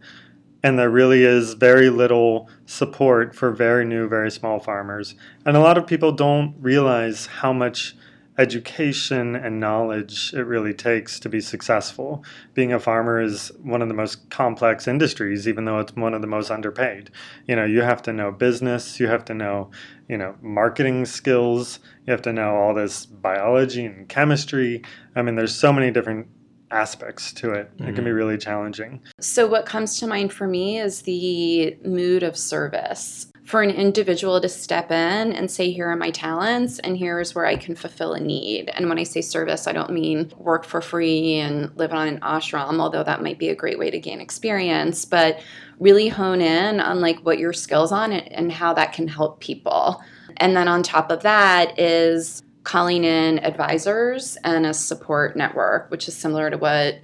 And 0.62 0.78
there 0.78 0.90
really 0.90 1.24
is 1.24 1.54
very 1.54 1.90
little 1.90 2.48
support 2.66 3.34
for 3.34 3.50
very 3.50 3.84
new, 3.84 4.08
very 4.08 4.30
small 4.30 4.60
farmers. 4.60 5.14
And 5.44 5.56
a 5.56 5.60
lot 5.60 5.78
of 5.78 5.86
people 5.86 6.12
don't 6.12 6.54
realize 6.58 7.26
how 7.26 7.52
much 7.52 7.94
education 8.36 9.36
and 9.36 9.60
knowledge 9.60 10.32
it 10.34 10.42
really 10.42 10.74
takes 10.74 11.20
to 11.20 11.28
be 11.28 11.40
successful. 11.40 12.24
Being 12.52 12.72
a 12.72 12.80
farmer 12.80 13.20
is 13.20 13.52
one 13.62 13.80
of 13.80 13.88
the 13.88 13.94
most 13.94 14.28
complex 14.30 14.88
industries, 14.88 15.46
even 15.46 15.64
though 15.64 15.78
it's 15.78 15.94
one 15.94 16.14
of 16.14 16.20
the 16.20 16.26
most 16.26 16.50
underpaid. 16.50 17.10
You 17.46 17.56
know, 17.56 17.64
you 17.64 17.82
have 17.82 18.02
to 18.02 18.12
know 18.12 18.32
business, 18.32 18.98
you 18.98 19.06
have 19.06 19.24
to 19.26 19.34
know, 19.34 19.70
you 20.08 20.18
know, 20.18 20.34
marketing 20.42 21.04
skills, 21.04 21.78
you 22.06 22.10
have 22.10 22.22
to 22.22 22.32
know 22.32 22.56
all 22.56 22.74
this 22.74 23.06
biology 23.06 23.84
and 23.84 24.08
chemistry. 24.08 24.82
I 25.14 25.22
mean, 25.22 25.36
there's 25.36 25.54
so 25.54 25.72
many 25.72 25.90
different 25.90 26.26
aspects 26.70 27.32
to 27.32 27.52
it. 27.52 27.70
It 27.78 27.84
can 27.84 27.94
be 27.94 28.02
mm-hmm. 28.02 28.16
really 28.16 28.38
challenging. 28.38 29.00
So, 29.20 29.46
what 29.46 29.64
comes 29.64 29.98
to 30.00 30.06
mind 30.06 30.32
for 30.32 30.48
me 30.48 30.78
is 30.78 31.02
the 31.02 31.76
mood 31.84 32.22
of 32.22 32.36
service. 32.36 33.26
For 33.44 33.60
an 33.60 33.70
individual 33.70 34.40
to 34.40 34.48
step 34.48 34.90
in 34.90 35.32
and 35.32 35.50
say, 35.50 35.70
Here 35.70 35.86
are 35.86 35.96
my 35.96 36.10
talents, 36.10 36.78
and 36.78 36.96
here's 36.96 37.34
where 37.34 37.44
I 37.44 37.56
can 37.56 37.76
fulfill 37.76 38.14
a 38.14 38.20
need. 38.20 38.70
And 38.70 38.88
when 38.88 38.98
I 38.98 39.02
say 39.02 39.20
service, 39.20 39.66
I 39.66 39.72
don't 39.72 39.92
mean 39.92 40.32
work 40.38 40.64
for 40.64 40.80
free 40.80 41.34
and 41.34 41.70
live 41.76 41.92
on 41.92 42.08
an 42.08 42.20
ashram, 42.20 42.80
although 42.80 43.04
that 43.04 43.22
might 43.22 43.38
be 43.38 43.50
a 43.50 43.54
great 43.54 43.78
way 43.78 43.90
to 43.90 44.00
gain 44.00 44.20
experience, 44.20 45.04
but 45.04 45.40
really 45.78 46.08
hone 46.08 46.40
in 46.40 46.80
on 46.80 47.02
like 47.02 47.18
what 47.20 47.38
your 47.38 47.52
skills 47.52 47.92
on 47.92 48.12
and, 48.12 48.32
and 48.32 48.50
how 48.50 48.72
that 48.72 48.94
can 48.94 49.08
help 49.08 49.40
people. 49.40 50.02
And 50.38 50.56
then 50.56 50.66
on 50.66 50.82
top 50.82 51.10
of 51.10 51.22
that 51.22 51.78
is 51.78 52.42
calling 52.62 53.04
in 53.04 53.38
advisors 53.44 54.38
and 54.42 54.64
a 54.64 54.72
support 54.72 55.36
network, 55.36 55.90
which 55.90 56.08
is 56.08 56.16
similar 56.16 56.50
to 56.50 56.56
what 56.56 56.98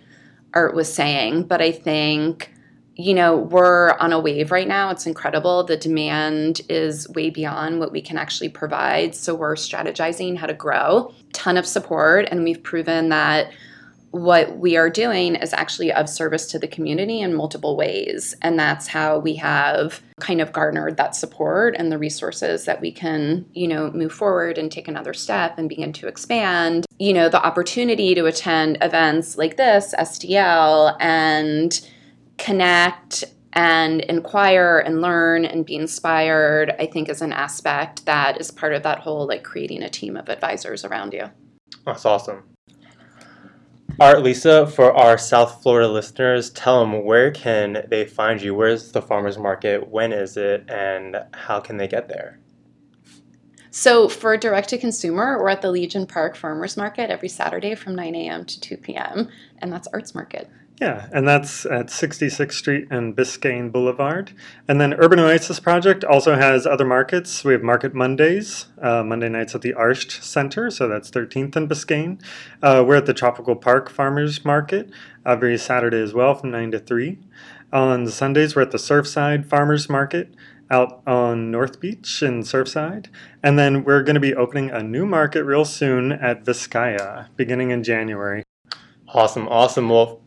Art 0.55 0.75
was 0.75 0.93
saying. 0.93 1.45
But 1.45 1.61
I 1.61 1.71
think, 1.71 2.53
you 3.01 3.15
know, 3.15 3.37
we're 3.37 3.93
on 3.99 4.13
a 4.13 4.21
wave 4.21 4.51
right 4.51 4.69
now. 4.69 4.91
It's 4.91 5.07
incredible. 5.07 5.65
The 5.65 5.77
demand 5.77 6.61
is 6.69 7.09
way 7.11 7.31
beyond 7.31 7.81
what 7.81 7.93
we 7.93 8.03
can 8.03 8.19
actually 8.19 8.51
provide. 8.51 9.15
So 9.15 9.35
we're 9.35 9.55
strategizing 9.55 10.37
how 10.37 10.47
to 10.47 10.55
grow. 10.55 11.13
Ton 11.33 11.57
of 11.57 11.67
support. 11.67 12.29
And 12.31 12.45
we've 12.45 12.63
proven 12.63 13.09
that 13.09 13.53
what 14.11 14.59
we 14.59 14.77
are 14.77 14.91
doing 14.91 15.37
is 15.37 15.53
actually 15.53 15.93
of 15.93 16.09
service 16.09 16.47
to 16.51 16.59
the 16.59 16.67
community 16.67 17.21
in 17.21 17.33
multiple 17.33 17.77
ways. 17.77 18.35
And 18.43 18.59
that's 18.59 18.89
how 18.89 19.21
we 19.21 19.37
have 19.37 20.03
kind 20.19 20.41
of 20.41 20.53
garnered 20.53 20.97
that 20.97 21.15
support 21.15 21.77
and 21.79 21.93
the 21.93 21.99
resources 21.99 22.65
that 22.65 22.81
we 22.81 22.91
can, 22.91 23.47
you 23.53 23.69
know, 23.69 23.91
move 23.93 24.13
forward 24.13 24.59
and 24.59 24.71
take 24.71 24.89
another 24.89 25.15
step 25.15 25.57
and 25.59 25.69
begin 25.69 25.93
to 25.95 26.09
expand. 26.09 26.87
You 26.99 27.13
know, 27.13 27.29
the 27.29 27.43
opportunity 27.43 28.15
to 28.17 28.27
attend 28.27 28.79
events 28.81 29.39
like 29.39 29.57
this, 29.57 29.95
SDL, 29.97 30.97
and 30.99 31.81
connect 32.41 33.25
and 33.53 34.01
inquire 34.03 34.79
and 34.79 35.01
learn 35.01 35.45
and 35.45 35.67
be 35.67 35.77
inspired, 35.77 36.75
I 36.79 36.87
think 36.87 37.09
is 37.09 37.23
an 37.23 37.33
aspect 37.33 38.07
that 38.07 38.41
is 38.41 38.51
part 38.51 38.73
of 38.73 38.83
that 38.85 39.01
whole 39.01 39.27
like 39.27 39.45
creating 39.45 39.83
a 39.83 39.91
team 39.91 40.17
of 40.17 40.29
advisors 40.29 40.85
around 40.85 41.13
you. 41.13 41.31
That's 41.85 42.05
awesome. 42.05 42.45
Art, 43.99 44.23
Lisa, 44.23 44.67
for 44.67 44.95
our 44.95 45.19
South 45.19 45.63
Florida 45.63 45.89
listeners, 45.89 46.51
tell 46.51 46.81
them 46.81 47.05
where 47.05 47.31
can 47.31 47.85
they 47.89 48.07
find 48.07 48.41
you? 48.41 48.55
Where's 48.55 48.93
the 48.93 49.03
farmers 49.03 49.37
market? 49.37 49.89
When 49.89 50.13
is 50.13 50.37
it? 50.39 50.65
And 50.71 51.17
how 51.35 51.61
can 51.61 51.77
they 51.77 51.89
get 51.89 52.09
there? 52.09 52.39
So 53.71 54.09
for 54.09 54.37
direct 54.37 54.71
to 54.71 54.79
consumer, 54.79 55.39
we're 55.39 55.51
at 55.51 55.61
the 55.61 55.71
Legion 55.71 56.07
Park 56.07 56.35
Farmers 56.35 56.77
Market 56.77 57.11
every 57.11 57.29
Saturday 57.29 57.75
from 57.75 57.95
9 57.95 58.15
a.m. 58.15 58.45
to 58.47 58.61
2 58.61 58.77
p.m. 58.79 59.29
And 59.59 59.73
that's 59.73 59.87
Arts 59.89 60.15
Market. 60.15 60.49
Yeah, 60.81 61.09
and 61.13 61.29
that's 61.29 61.67
at 61.67 61.89
66th 61.89 62.53
Street 62.53 62.89
and 62.91 63.15
Biscayne 63.15 63.71
Boulevard. 63.71 64.33
And 64.67 64.81
then 64.81 64.95
Urban 64.95 65.19
Oasis 65.19 65.61
Project 65.61 66.05
also 66.05 66.37
has 66.37 66.67
other 66.67 66.87
markets. 66.87 67.45
We 67.45 67.53
have 67.53 67.63
Market 67.63 67.95
Mondays, 67.95 68.65
uh, 68.81 69.05
Monday 69.05 69.29
nights 69.29 69.55
at 69.55 69.61
the 69.61 69.75
Arsht 69.75 70.23
Center, 70.23 70.71
so 70.71 70.89
that's 70.89 71.11
13th 71.11 71.55
and 71.55 71.69
Biscayne. 71.69 72.19
Uh, 72.63 72.83
we're 72.87 72.97
at 72.97 73.05
the 73.05 73.13
Tropical 73.13 73.57
Park 73.57 73.91
Farmers 73.91 74.43
Market 74.43 74.89
every 75.27 75.59
Saturday 75.59 76.01
as 76.01 76.15
well 76.15 76.35
from 76.35 76.51
9 76.51 76.71
to 76.71 76.79
3. 76.79 77.19
On 77.75 78.09
Sundays, 78.09 78.57
we're 78.57 78.63
at 78.63 78.71
the 78.71 78.79
Surfside 78.79 79.45
Farmers 79.45 79.91
Market 79.91 80.35
out 80.71 81.03
on 81.07 81.51
North 81.51 81.79
Beach 81.79 82.23
in 82.23 82.41
Surfside. 82.41 83.09
And 83.43 83.59
then 83.59 83.85
we're 83.85 84.03
going 84.03 84.15
to 84.15 84.21
be 84.21 84.35
opening 84.35 84.71
a 84.71 84.83
new 84.83 85.05
market 85.05 85.45
real 85.45 85.67
soon 85.67 86.11
at 86.11 86.45
Vizcaya, 86.47 87.29
beginning 87.37 87.71
in 87.71 87.85
January. 87.85 88.45
Awesome, 89.13 89.47
awesome. 89.49 89.91
Well, 89.91 90.23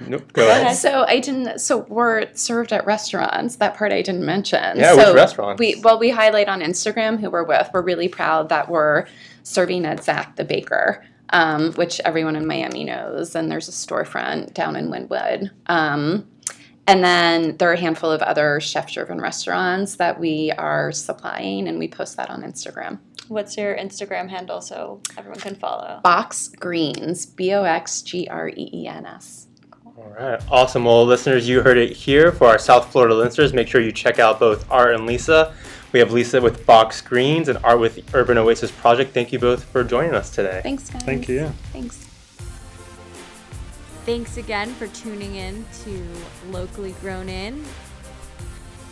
nope, 0.00 0.32
go, 0.32 0.42
Go 0.44 0.48
ahead. 0.50 0.62
ahead. 0.62 0.76
So 0.76 1.04
I 1.08 1.20
didn't. 1.20 1.60
So 1.60 1.78
we're 1.88 2.32
served 2.34 2.72
at 2.72 2.84
restaurants. 2.86 3.56
That 3.56 3.76
part 3.76 3.92
I 3.92 4.02
didn't 4.02 4.24
mention. 4.24 4.78
Yeah, 4.78 4.92
so 4.94 5.08
which 5.08 5.14
restaurants? 5.16 5.58
We 5.60 5.80
well, 5.82 5.98
we 5.98 6.10
highlight 6.10 6.48
on 6.48 6.60
Instagram 6.60 7.18
who 7.20 7.30
we're 7.30 7.44
with. 7.44 7.68
We're 7.72 7.82
really 7.82 8.08
proud 8.08 8.48
that 8.50 8.68
we're 8.68 9.06
serving 9.42 9.84
at 9.86 10.04
Zak 10.04 10.36
the 10.36 10.44
Baker, 10.44 11.04
um, 11.30 11.72
which 11.74 12.00
everyone 12.04 12.36
in 12.36 12.46
Miami 12.46 12.84
knows. 12.84 13.34
And 13.34 13.50
there's 13.50 13.68
a 13.68 13.72
storefront 13.72 14.54
down 14.54 14.76
in 14.76 14.88
Wynwood. 14.90 15.50
Um, 15.66 16.28
and 16.86 17.04
then 17.04 17.58
there 17.58 17.68
are 17.68 17.74
a 17.74 17.78
handful 17.78 18.10
of 18.10 18.22
other 18.22 18.60
chef-driven 18.60 19.20
restaurants 19.20 19.96
that 19.96 20.18
we 20.18 20.52
are 20.52 20.90
supplying, 20.90 21.68
and 21.68 21.78
we 21.78 21.86
post 21.86 22.16
that 22.16 22.30
on 22.30 22.42
Instagram. 22.42 22.98
What's 23.28 23.58
your 23.58 23.76
Instagram 23.76 24.30
handle 24.30 24.62
so 24.62 25.02
everyone 25.18 25.38
can 25.38 25.54
follow? 25.54 26.00
Box 26.02 26.48
Greens, 26.48 27.26
B 27.26 27.52
O 27.52 27.64
X 27.64 28.00
G 28.00 28.26
R 28.28 28.48
E 28.48 28.70
E 28.72 28.86
N 28.88 29.04
S. 29.04 29.47
All 30.16 30.30
right, 30.30 30.42
awesome. 30.50 30.84
Well, 30.84 31.04
listeners, 31.04 31.48
you 31.48 31.62
heard 31.62 31.76
it 31.76 31.92
here 31.92 32.32
for 32.32 32.46
our 32.46 32.58
South 32.58 32.90
Florida 32.90 33.14
listeners. 33.14 33.52
Make 33.52 33.68
sure 33.68 33.80
you 33.80 33.92
check 33.92 34.18
out 34.18 34.40
both 34.40 34.68
Art 34.70 34.94
and 34.94 35.06
Lisa. 35.06 35.54
We 35.92 35.98
have 36.00 36.12
Lisa 36.12 36.40
with 36.40 36.64
Box 36.64 37.00
Greens 37.00 37.48
and 37.48 37.58
Art 37.64 37.78
with 37.78 38.14
Urban 38.14 38.38
Oasis 38.38 38.70
Project. 38.70 39.12
Thank 39.12 39.32
you 39.32 39.38
both 39.38 39.64
for 39.64 39.84
joining 39.84 40.14
us 40.14 40.30
today. 40.30 40.60
Thanks, 40.62 40.88
guys. 40.88 41.02
Thank 41.02 41.28
you. 41.28 41.48
Thanks. 41.72 42.06
Thanks 44.06 44.38
again 44.38 44.72
for 44.74 44.86
tuning 44.88 45.34
in 45.34 45.66
to 45.84 46.06
Locally 46.50 46.92
Grown 47.00 47.28
In. 47.28 47.62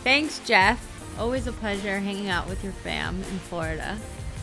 Thanks, 0.03 0.39
Jeff. 0.45 0.83
Always 1.19 1.47
a 1.47 1.51
pleasure 1.51 1.99
hanging 1.99 2.29
out 2.29 2.47
with 2.47 2.63
your 2.63 2.73
fam 2.73 3.15
in 3.15 3.39
Florida. 3.39 3.97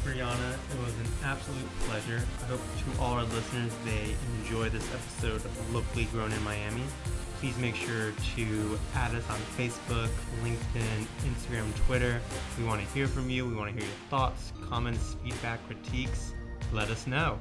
Brianna, 0.05 0.53
it 0.53 0.81
was 0.85 0.93
an 1.01 1.09
absolute 1.25 1.67
pleasure. 1.89 2.21
I 2.43 2.45
hope 2.45 2.61
to 2.61 3.01
all 3.01 3.15
our 3.15 3.25
listeners 3.25 3.73
they 3.87 4.15
enjoy 4.39 4.69
this 4.69 4.87
episode 4.93 5.43
of 5.43 5.75
Locally 5.75 6.05
Grown 6.13 6.31
in 6.31 6.45
Miami. 6.45 6.83
Please 7.41 7.57
make 7.57 7.75
sure 7.75 8.13
to 8.37 8.79
add 8.95 9.15
us 9.15 9.25
on 9.31 9.39
Facebook, 9.57 10.11
LinkedIn, 10.43 11.07
Instagram, 11.25 11.75
Twitter. 11.87 12.21
We 12.59 12.65
want 12.65 12.83
to 12.83 12.87
hear 12.93 13.07
from 13.07 13.31
you. 13.31 13.49
We 13.49 13.55
want 13.55 13.73
to 13.73 13.81
hear 13.81 13.89
your 13.89 13.99
thoughts, 14.11 14.53
comments, 14.69 15.17
feedback, 15.25 15.67
critiques. 15.67 16.35
Let 16.71 16.91
us 16.91 17.07
know. 17.07 17.39